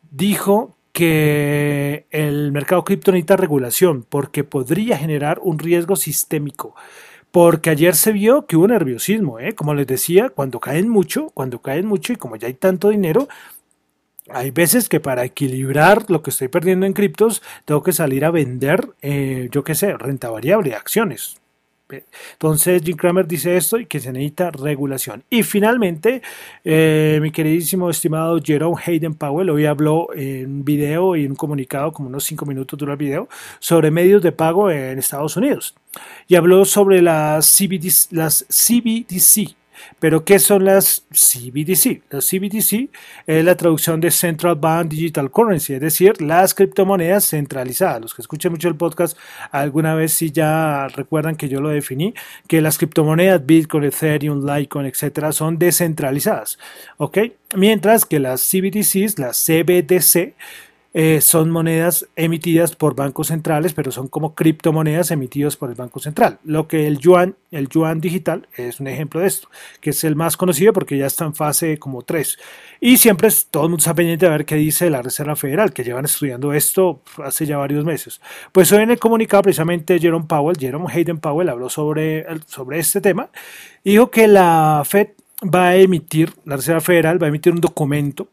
dijo 0.09 0.77
que 0.93 2.05
el 2.09 2.51
mercado 2.51 2.83
cripto 2.83 3.11
necesita 3.11 3.37
regulación 3.37 4.05
porque 4.07 4.43
podría 4.43 4.97
generar 4.97 5.39
un 5.43 5.59
riesgo 5.59 5.95
sistémico. 5.95 6.75
Porque 7.31 7.69
ayer 7.69 7.95
se 7.95 8.11
vio 8.11 8.45
que 8.45 8.57
hubo 8.57 8.67
nerviosismo, 8.67 9.39
¿eh? 9.39 9.53
como 9.53 9.73
les 9.73 9.87
decía, 9.87 10.29
cuando 10.29 10.59
caen 10.59 10.89
mucho, 10.89 11.29
cuando 11.33 11.59
caen 11.59 11.85
mucho 11.85 12.11
y 12.13 12.17
como 12.17 12.35
ya 12.35 12.47
hay 12.47 12.53
tanto 12.53 12.89
dinero, 12.89 13.29
hay 14.33 14.51
veces 14.51 14.89
que 14.89 14.99
para 14.99 15.23
equilibrar 15.23 16.09
lo 16.09 16.21
que 16.21 16.29
estoy 16.29 16.47
perdiendo 16.47 16.85
en 16.85 16.93
criptos, 16.93 17.41
tengo 17.65 17.83
que 17.83 17.93
salir 17.93 18.25
a 18.25 18.31
vender, 18.31 18.89
eh, 19.01 19.49
yo 19.51 19.63
qué 19.63 19.75
sé, 19.75 19.97
renta 19.97 20.29
variable, 20.29 20.75
acciones. 20.75 21.41
Entonces 22.33 22.81
Jim 22.83 22.95
Cramer 22.95 23.27
dice 23.27 23.57
esto 23.57 23.77
y 23.77 23.85
que 23.85 23.99
se 23.99 24.11
necesita 24.11 24.51
regulación. 24.51 25.23
Y 25.29 25.43
finalmente, 25.43 26.21
eh, 26.63 27.19
mi 27.21 27.31
queridísimo 27.31 27.89
estimado 27.89 28.39
Jerome 28.41 28.81
Hayden 28.85 29.15
Powell 29.15 29.49
hoy 29.49 29.65
habló 29.65 30.07
en 30.13 30.63
video 30.63 31.15
y 31.15 31.25
en 31.25 31.31
un 31.31 31.37
comunicado, 31.37 31.91
como 31.91 32.07
unos 32.07 32.23
5 32.23 32.45
minutos 32.45 32.79
dura 32.79 32.93
el 32.93 32.97
video, 32.97 33.27
sobre 33.59 33.91
medios 33.91 34.21
de 34.21 34.31
pago 34.31 34.71
en 34.71 34.99
Estados 34.99 35.35
Unidos. 35.35 35.75
Y 36.27 36.35
habló 36.35 36.65
sobre 36.65 37.01
las 37.01 37.59
las 38.11 38.45
CBDC 38.47 39.55
pero, 39.99 40.25
¿qué 40.25 40.39
son 40.39 40.65
las 40.65 41.05
CBDC? 41.11 42.01
Las 42.09 42.29
CBDC 42.29 42.89
es 43.27 43.45
la 43.45 43.55
traducción 43.55 44.01
de 44.01 44.11
Central 44.11 44.55
Bank 44.55 44.89
Digital 44.89 45.31
Currency, 45.31 45.73
es 45.73 45.81
decir, 45.81 46.21
las 46.21 46.53
criptomonedas 46.53 47.29
centralizadas. 47.29 48.01
Los 48.01 48.13
que 48.13 48.21
escuchen 48.21 48.51
mucho 48.51 48.67
el 48.67 48.75
podcast, 48.75 49.17
alguna 49.51 49.95
vez 49.95 50.13
sí 50.13 50.31
ya 50.31 50.87
recuerdan 50.87 51.35
que 51.35 51.49
yo 51.49 51.61
lo 51.61 51.69
definí, 51.69 52.13
que 52.47 52.61
las 52.61 52.77
criptomonedas 52.77 53.45
Bitcoin, 53.45 53.83
Ethereum, 53.83 54.45
Litecoin, 54.45 54.85
etcétera, 54.85 55.31
son 55.31 55.57
descentralizadas. 55.57 56.57
¿Ok? 56.97 57.17
Mientras 57.55 58.05
que 58.05 58.19
las 58.19 58.41
CBDCs, 58.41 59.19
las 59.19 59.37
CBDC, 59.45 60.33
eh, 60.93 61.21
son 61.21 61.49
monedas 61.51 62.07
emitidas 62.17 62.75
por 62.75 62.95
bancos 62.95 63.27
centrales, 63.27 63.73
pero 63.73 63.91
son 63.91 64.09
como 64.09 64.35
criptomonedas 64.35 65.11
emitidas 65.11 65.55
por 65.55 65.69
el 65.69 65.75
Banco 65.75 65.99
Central. 65.99 66.39
Lo 66.43 66.67
que 66.67 66.85
el 66.85 66.99
yuan, 66.99 67.35
el 67.51 67.69
yuan 67.69 68.01
digital 68.01 68.47
es 68.57 68.79
un 68.79 68.87
ejemplo 68.87 69.21
de 69.21 69.27
esto, 69.27 69.49
que 69.79 69.91
es 69.91 70.03
el 70.03 70.15
más 70.15 70.35
conocido 70.35 70.73
porque 70.73 70.97
ya 70.97 71.05
está 71.05 71.25
en 71.25 71.33
fase 71.33 71.77
como 71.79 72.01
3. 72.03 72.37
Y 72.81 72.97
siempre 72.97 73.29
es, 73.29 73.47
todo 73.47 73.63
el 73.63 73.69
mundo 73.69 73.81
está 73.81 73.95
pendiente 73.95 74.25
de 74.25 74.31
ver 74.31 74.45
qué 74.45 74.55
dice 74.55 74.89
la 74.89 75.01
Reserva 75.01 75.35
Federal, 75.35 75.71
que 75.71 75.83
llevan 75.83 76.05
estudiando 76.05 76.51
esto 76.53 77.01
hace 77.23 77.45
ya 77.45 77.57
varios 77.57 77.85
meses. 77.85 78.19
Pues 78.51 78.71
hoy 78.71 78.83
en 78.83 78.91
el 78.91 78.99
comunicado 78.99 79.43
precisamente 79.43 79.97
Jerome 79.99 80.25
Powell, 80.27 80.57
Jerome 80.59 80.91
Hayden 80.91 81.19
Powell 81.19 81.49
habló 81.49 81.69
sobre, 81.69 82.25
sobre 82.47 82.79
este 82.79 82.99
tema 82.99 83.29
dijo 83.83 84.11
que 84.11 84.27
la 84.27 84.83
Fed 84.85 85.09
va 85.43 85.69
a 85.69 85.75
emitir, 85.75 86.33
la 86.45 86.57
Reserva 86.57 86.81
Federal 86.81 87.21
va 87.21 87.27
a 87.27 87.29
emitir 87.29 87.53
un 87.53 87.61
documento 87.61 88.27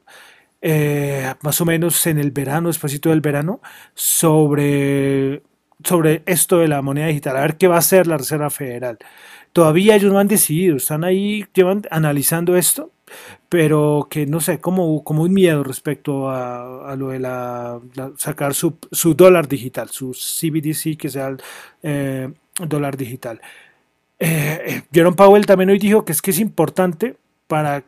eh, 0.60 1.34
más 1.42 1.60
o 1.60 1.64
menos 1.64 2.06
en 2.06 2.18
el 2.18 2.30
verano, 2.30 2.68
después 2.68 3.00
del 3.00 3.20
verano, 3.20 3.60
sobre, 3.94 5.42
sobre 5.84 6.22
esto 6.26 6.58
de 6.58 6.68
la 6.68 6.82
moneda 6.82 7.06
digital, 7.06 7.36
a 7.36 7.42
ver 7.42 7.56
qué 7.56 7.68
va 7.68 7.76
a 7.76 7.80
hacer 7.80 8.06
la 8.06 8.18
Reserva 8.18 8.50
Federal. 8.50 8.98
Todavía 9.52 9.96
ellos 9.96 10.12
no 10.12 10.18
han 10.18 10.28
decidido, 10.28 10.76
están 10.76 11.04
ahí 11.04 11.46
llevan 11.54 11.82
analizando 11.90 12.56
esto, 12.56 12.90
pero 13.48 14.08
que 14.10 14.26
no 14.26 14.40
sé, 14.40 14.60
como, 14.60 15.02
como 15.04 15.22
un 15.22 15.32
miedo 15.32 15.64
respecto 15.64 16.30
a, 16.30 16.94
lo 16.96 17.08
de 17.10 17.20
la, 17.20 17.80
sacar 18.16 18.54
su, 18.54 18.76
su, 18.92 19.14
dólar 19.14 19.48
digital, 19.48 19.88
su 19.88 20.12
CBDC, 20.12 20.98
que 20.98 21.08
sea 21.08 21.28
el 21.28 21.38
eh, 21.82 22.32
dólar 22.66 22.96
digital. 22.96 23.40
Eh, 24.18 24.82
Jerome 24.92 25.16
Powell 25.16 25.46
también 25.46 25.70
hoy 25.70 25.78
dijo 25.78 26.04
que 26.04 26.12
es 26.12 26.20
que 26.20 26.32
es 26.32 26.40
importante 26.40 27.16
para 27.46 27.84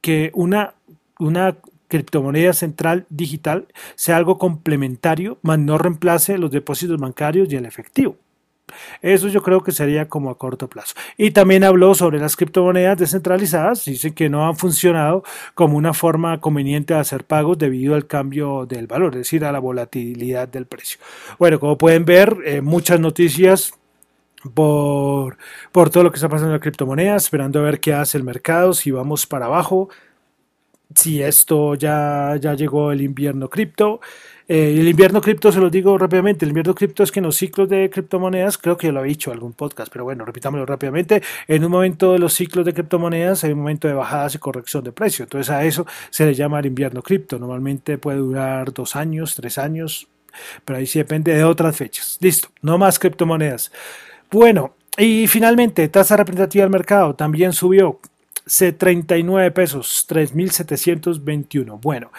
que 0.00 0.30
una, 0.34 0.74
una 1.18 1.56
criptomoneda 1.88 2.52
central 2.52 3.06
digital 3.08 3.66
sea 3.94 4.16
algo 4.16 4.38
complementario, 4.38 5.38
más 5.42 5.58
no 5.58 5.78
reemplace 5.78 6.38
los 6.38 6.50
depósitos 6.50 6.98
bancarios 6.98 7.52
y 7.52 7.56
el 7.56 7.66
efectivo. 7.66 8.16
Eso 9.00 9.28
yo 9.28 9.42
creo 9.42 9.62
que 9.62 9.72
sería 9.72 10.08
como 10.08 10.30
a 10.30 10.38
corto 10.38 10.68
plazo. 10.68 10.94
Y 11.16 11.30
también 11.30 11.64
habló 11.64 11.94
sobre 11.94 12.18
las 12.18 12.36
criptomonedas 12.36 12.98
descentralizadas. 12.98 13.84
Dice 13.84 14.12
que 14.12 14.28
no 14.28 14.46
han 14.46 14.56
funcionado 14.56 15.22
como 15.54 15.76
una 15.76 15.94
forma 15.94 16.40
conveniente 16.40 16.94
de 16.94 17.00
hacer 17.00 17.24
pagos 17.24 17.58
debido 17.58 17.94
al 17.94 18.06
cambio 18.06 18.66
del 18.66 18.86
valor, 18.86 19.14
es 19.14 19.20
decir, 19.20 19.44
a 19.44 19.52
la 19.52 19.60
volatilidad 19.60 20.48
del 20.48 20.66
precio. 20.66 20.98
Bueno, 21.38 21.60
como 21.60 21.78
pueden 21.78 22.04
ver, 22.04 22.36
eh, 22.44 22.60
muchas 22.60 22.98
noticias 23.00 23.72
por, 24.54 25.38
por 25.72 25.90
todo 25.90 26.04
lo 26.04 26.10
que 26.10 26.16
está 26.16 26.28
pasando 26.28 26.48
en 26.48 26.54
la 26.54 26.60
criptomoneda, 26.60 27.16
esperando 27.16 27.60
a 27.60 27.62
ver 27.62 27.80
qué 27.80 27.94
hace 27.94 28.18
el 28.18 28.24
mercado, 28.24 28.72
si 28.74 28.90
vamos 28.90 29.26
para 29.26 29.46
abajo, 29.46 29.88
si 30.94 31.22
esto 31.22 31.74
ya, 31.74 32.36
ya 32.40 32.54
llegó 32.54 32.92
el 32.92 33.00
invierno 33.00 33.48
cripto. 33.48 34.00
Eh, 34.48 34.76
el 34.78 34.86
invierno 34.86 35.20
cripto, 35.20 35.50
se 35.50 35.58
lo 35.58 35.68
digo 35.70 35.98
rápidamente, 35.98 36.44
el 36.44 36.50
invierno 36.50 36.74
cripto 36.74 37.02
es 37.02 37.10
que 37.10 37.18
en 37.18 37.24
los 37.26 37.34
ciclos 37.36 37.68
de 37.68 37.90
criptomonedas, 37.90 38.58
creo 38.58 38.76
que 38.76 38.86
ya 38.86 38.92
lo 38.92 39.04
he 39.04 39.08
dicho 39.08 39.32
algún 39.32 39.54
podcast, 39.54 39.90
pero 39.92 40.04
bueno, 40.04 40.24
repitámoslo 40.24 40.64
rápidamente, 40.64 41.20
en 41.48 41.64
un 41.64 41.72
momento 41.72 42.12
de 42.12 42.20
los 42.20 42.32
ciclos 42.32 42.64
de 42.64 42.72
criptomonedas 42.72 43.42
hay 43.42 43.52
un 43.52 43.58
momento 43.58 43.88
de 43.88 43.94
bajadas 43.94 44.36
y 44.36 44.38
corrección 44.38 44.84
de 44.84 44.92
precio, 44.92 45.24
entonces 45.24 45.50
a 45.50 45.64
eso 45.64 45.84
se 46.10 46.26
le 46.26 46.34
llama 46.34 46.60
el 46.60 46.66
invierno 46.66 47.02
cripto, 47.02 47.40
normalmente 47.40 47.98
puede 47.98 48.18
durar 48.18 48.72
dos 48.72 48.94
años, 48.94 49.34
tres 49.34 49.58
años, 49.58 50.06
pero 50.64 50.78
ahí 50.78 50.86
sí 50.86 51.00
depende 51.00 51.34
de 51.34 51.42
otras 51.42 51.76
fechas. 51.76 52.16
Listo, 52.20 52.48
no 52.62 52.78
más 52.78 53.00
criptomonedas. 53.00 53.72
Bueno, 54.30 54.74
y 54.96 55.26
finalmente, 55.26 55.88
tasa 55.88 56.16
representativa 56.16 56.62
del 56.62 56.70
mercado 56.70 57.14
también 57.14 57.52
subió. 57.52 57.98
C39 58.46 59.52
pesos, 59.52 60.06
3.721. 60.08 61.80
Bueno, 61.80 62.12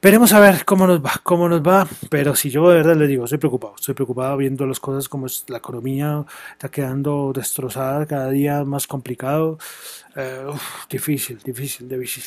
veremos 0.00 0.32
a 0.32 0.40
ver 0.40 0.64
cómo 0.64 0.86
nos 0.86 1.04
va, 1.04 1.12
cómo 1.22 1.48
nos 1.48 1.62
va. 1.62 1.86
Pero 2.08 2.34
si 2.34 2.50
yo 2.50 2.68
de 2.70 2.76
verdad 2.76 2.96
le 2.96 3.06
digo, 3.06 3.24
estoy 3.24 3.38
preocupado, 3.38 3.74
estoy 3.76 3.94
preocupado 3.94 4.36
viendo 4.38 4.66
las 4.66 4.80
cosas 4.80 5.08
como 5.08 5.26
es, 5.26 5.44
la 5.48 5.58
economía 5.58 6.24
está 6.52 6.70
quedando 6.70 7.32
destrozada, 7.34 8.06
cada 8.06 8.30
día 8.30 8.64
más 8.64 8.86
complicado. 8.86 9.58
Eh, 10.16 10.46
difícil, 10.88 11.38
difícil, 11.44 11.88
difícil. 11.88 12.24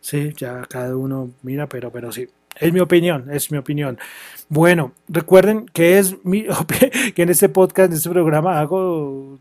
Sí, 0.00 0.32
ya 0.36 0.62
cada 0.62 0.96
uno 0.96 1.30
mira, 1.42 1.68
pero, 1.68 1.90
pero 1.92 2.10
sí. 2.10 2.28
Es 2.60 2.72
mi 2.72 2.80
opinión, 2.80 3.30
es 3.30 3.50
mi 3.50 3.58
opinión. 3.58 3.98
Bueno, 4.48 4.92
recuerden 5.08 5.66
que 5.66 5.98
es 5.98 6.16
mi 6.24 6.44
que 7.14 7.22
en 7.22 7.30
este 7.30 7.48
podcast, 7.48 7.90
en 7.90 7.96
este 7.96 8.10
programa 8.10 8.60
hago 8.60 9.38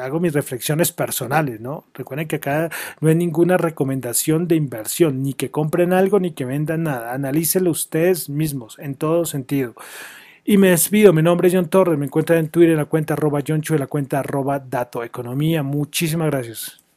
hago 0.00 0.20
mis 0.20 0.32
reflexiones 0.32 0.92
personales, 0.92 1.60
¿no? 1.60 1.84
Recuerden 1.94 2.28
que 2.28 2.36
acá 2.36 2.70
no 3.00 3.08
hay 3.08 3.16
ninguna 3.16 3.56
recomendación 3.56 4.46
de 4.46 4.56
inversión, 4.56 5.22
ni 5.22 5.34
que 5.34 5.50
compren 5.50 5.92
algo 5.92 6.20
ni 6.20 6.30
que 6.32 6.44
vendan 6.44 6.84
nada. 6.84 7.12
Analícenlo 7.14 7.70
ustedes 7.70 8.28
mismos 8.28 8.78
en 8.78 8.94
todo 8.94 9.24
sentido. 9.24 9.74
Y 10.44 10.56
me 10.56 10.70
despido, 10.70 11.12
mi 11.12 11.22
nombre 11.22 11.48
es 11.48 11.54
John 11.54 11.68
Torres, 11.68 11.98
me 11.98 12.06
encuentran 12.06 12.38
en 12.38 12.48
Twitter 12.48 12.70
en 12.70 12.78
la 12.78 12.86
cuenta 12.86 13.14
arroba 13.14 13.40
John 13.46 13.62
en 13.68 13.78
la 13.80 13.86
cuenta 13.86 14.20
arroba 14.20 14.58
Dato 14.58 15.04
Economía. 15.04 15.62
Muchísimas 15.62 16.30
gracias. 16.30 16.87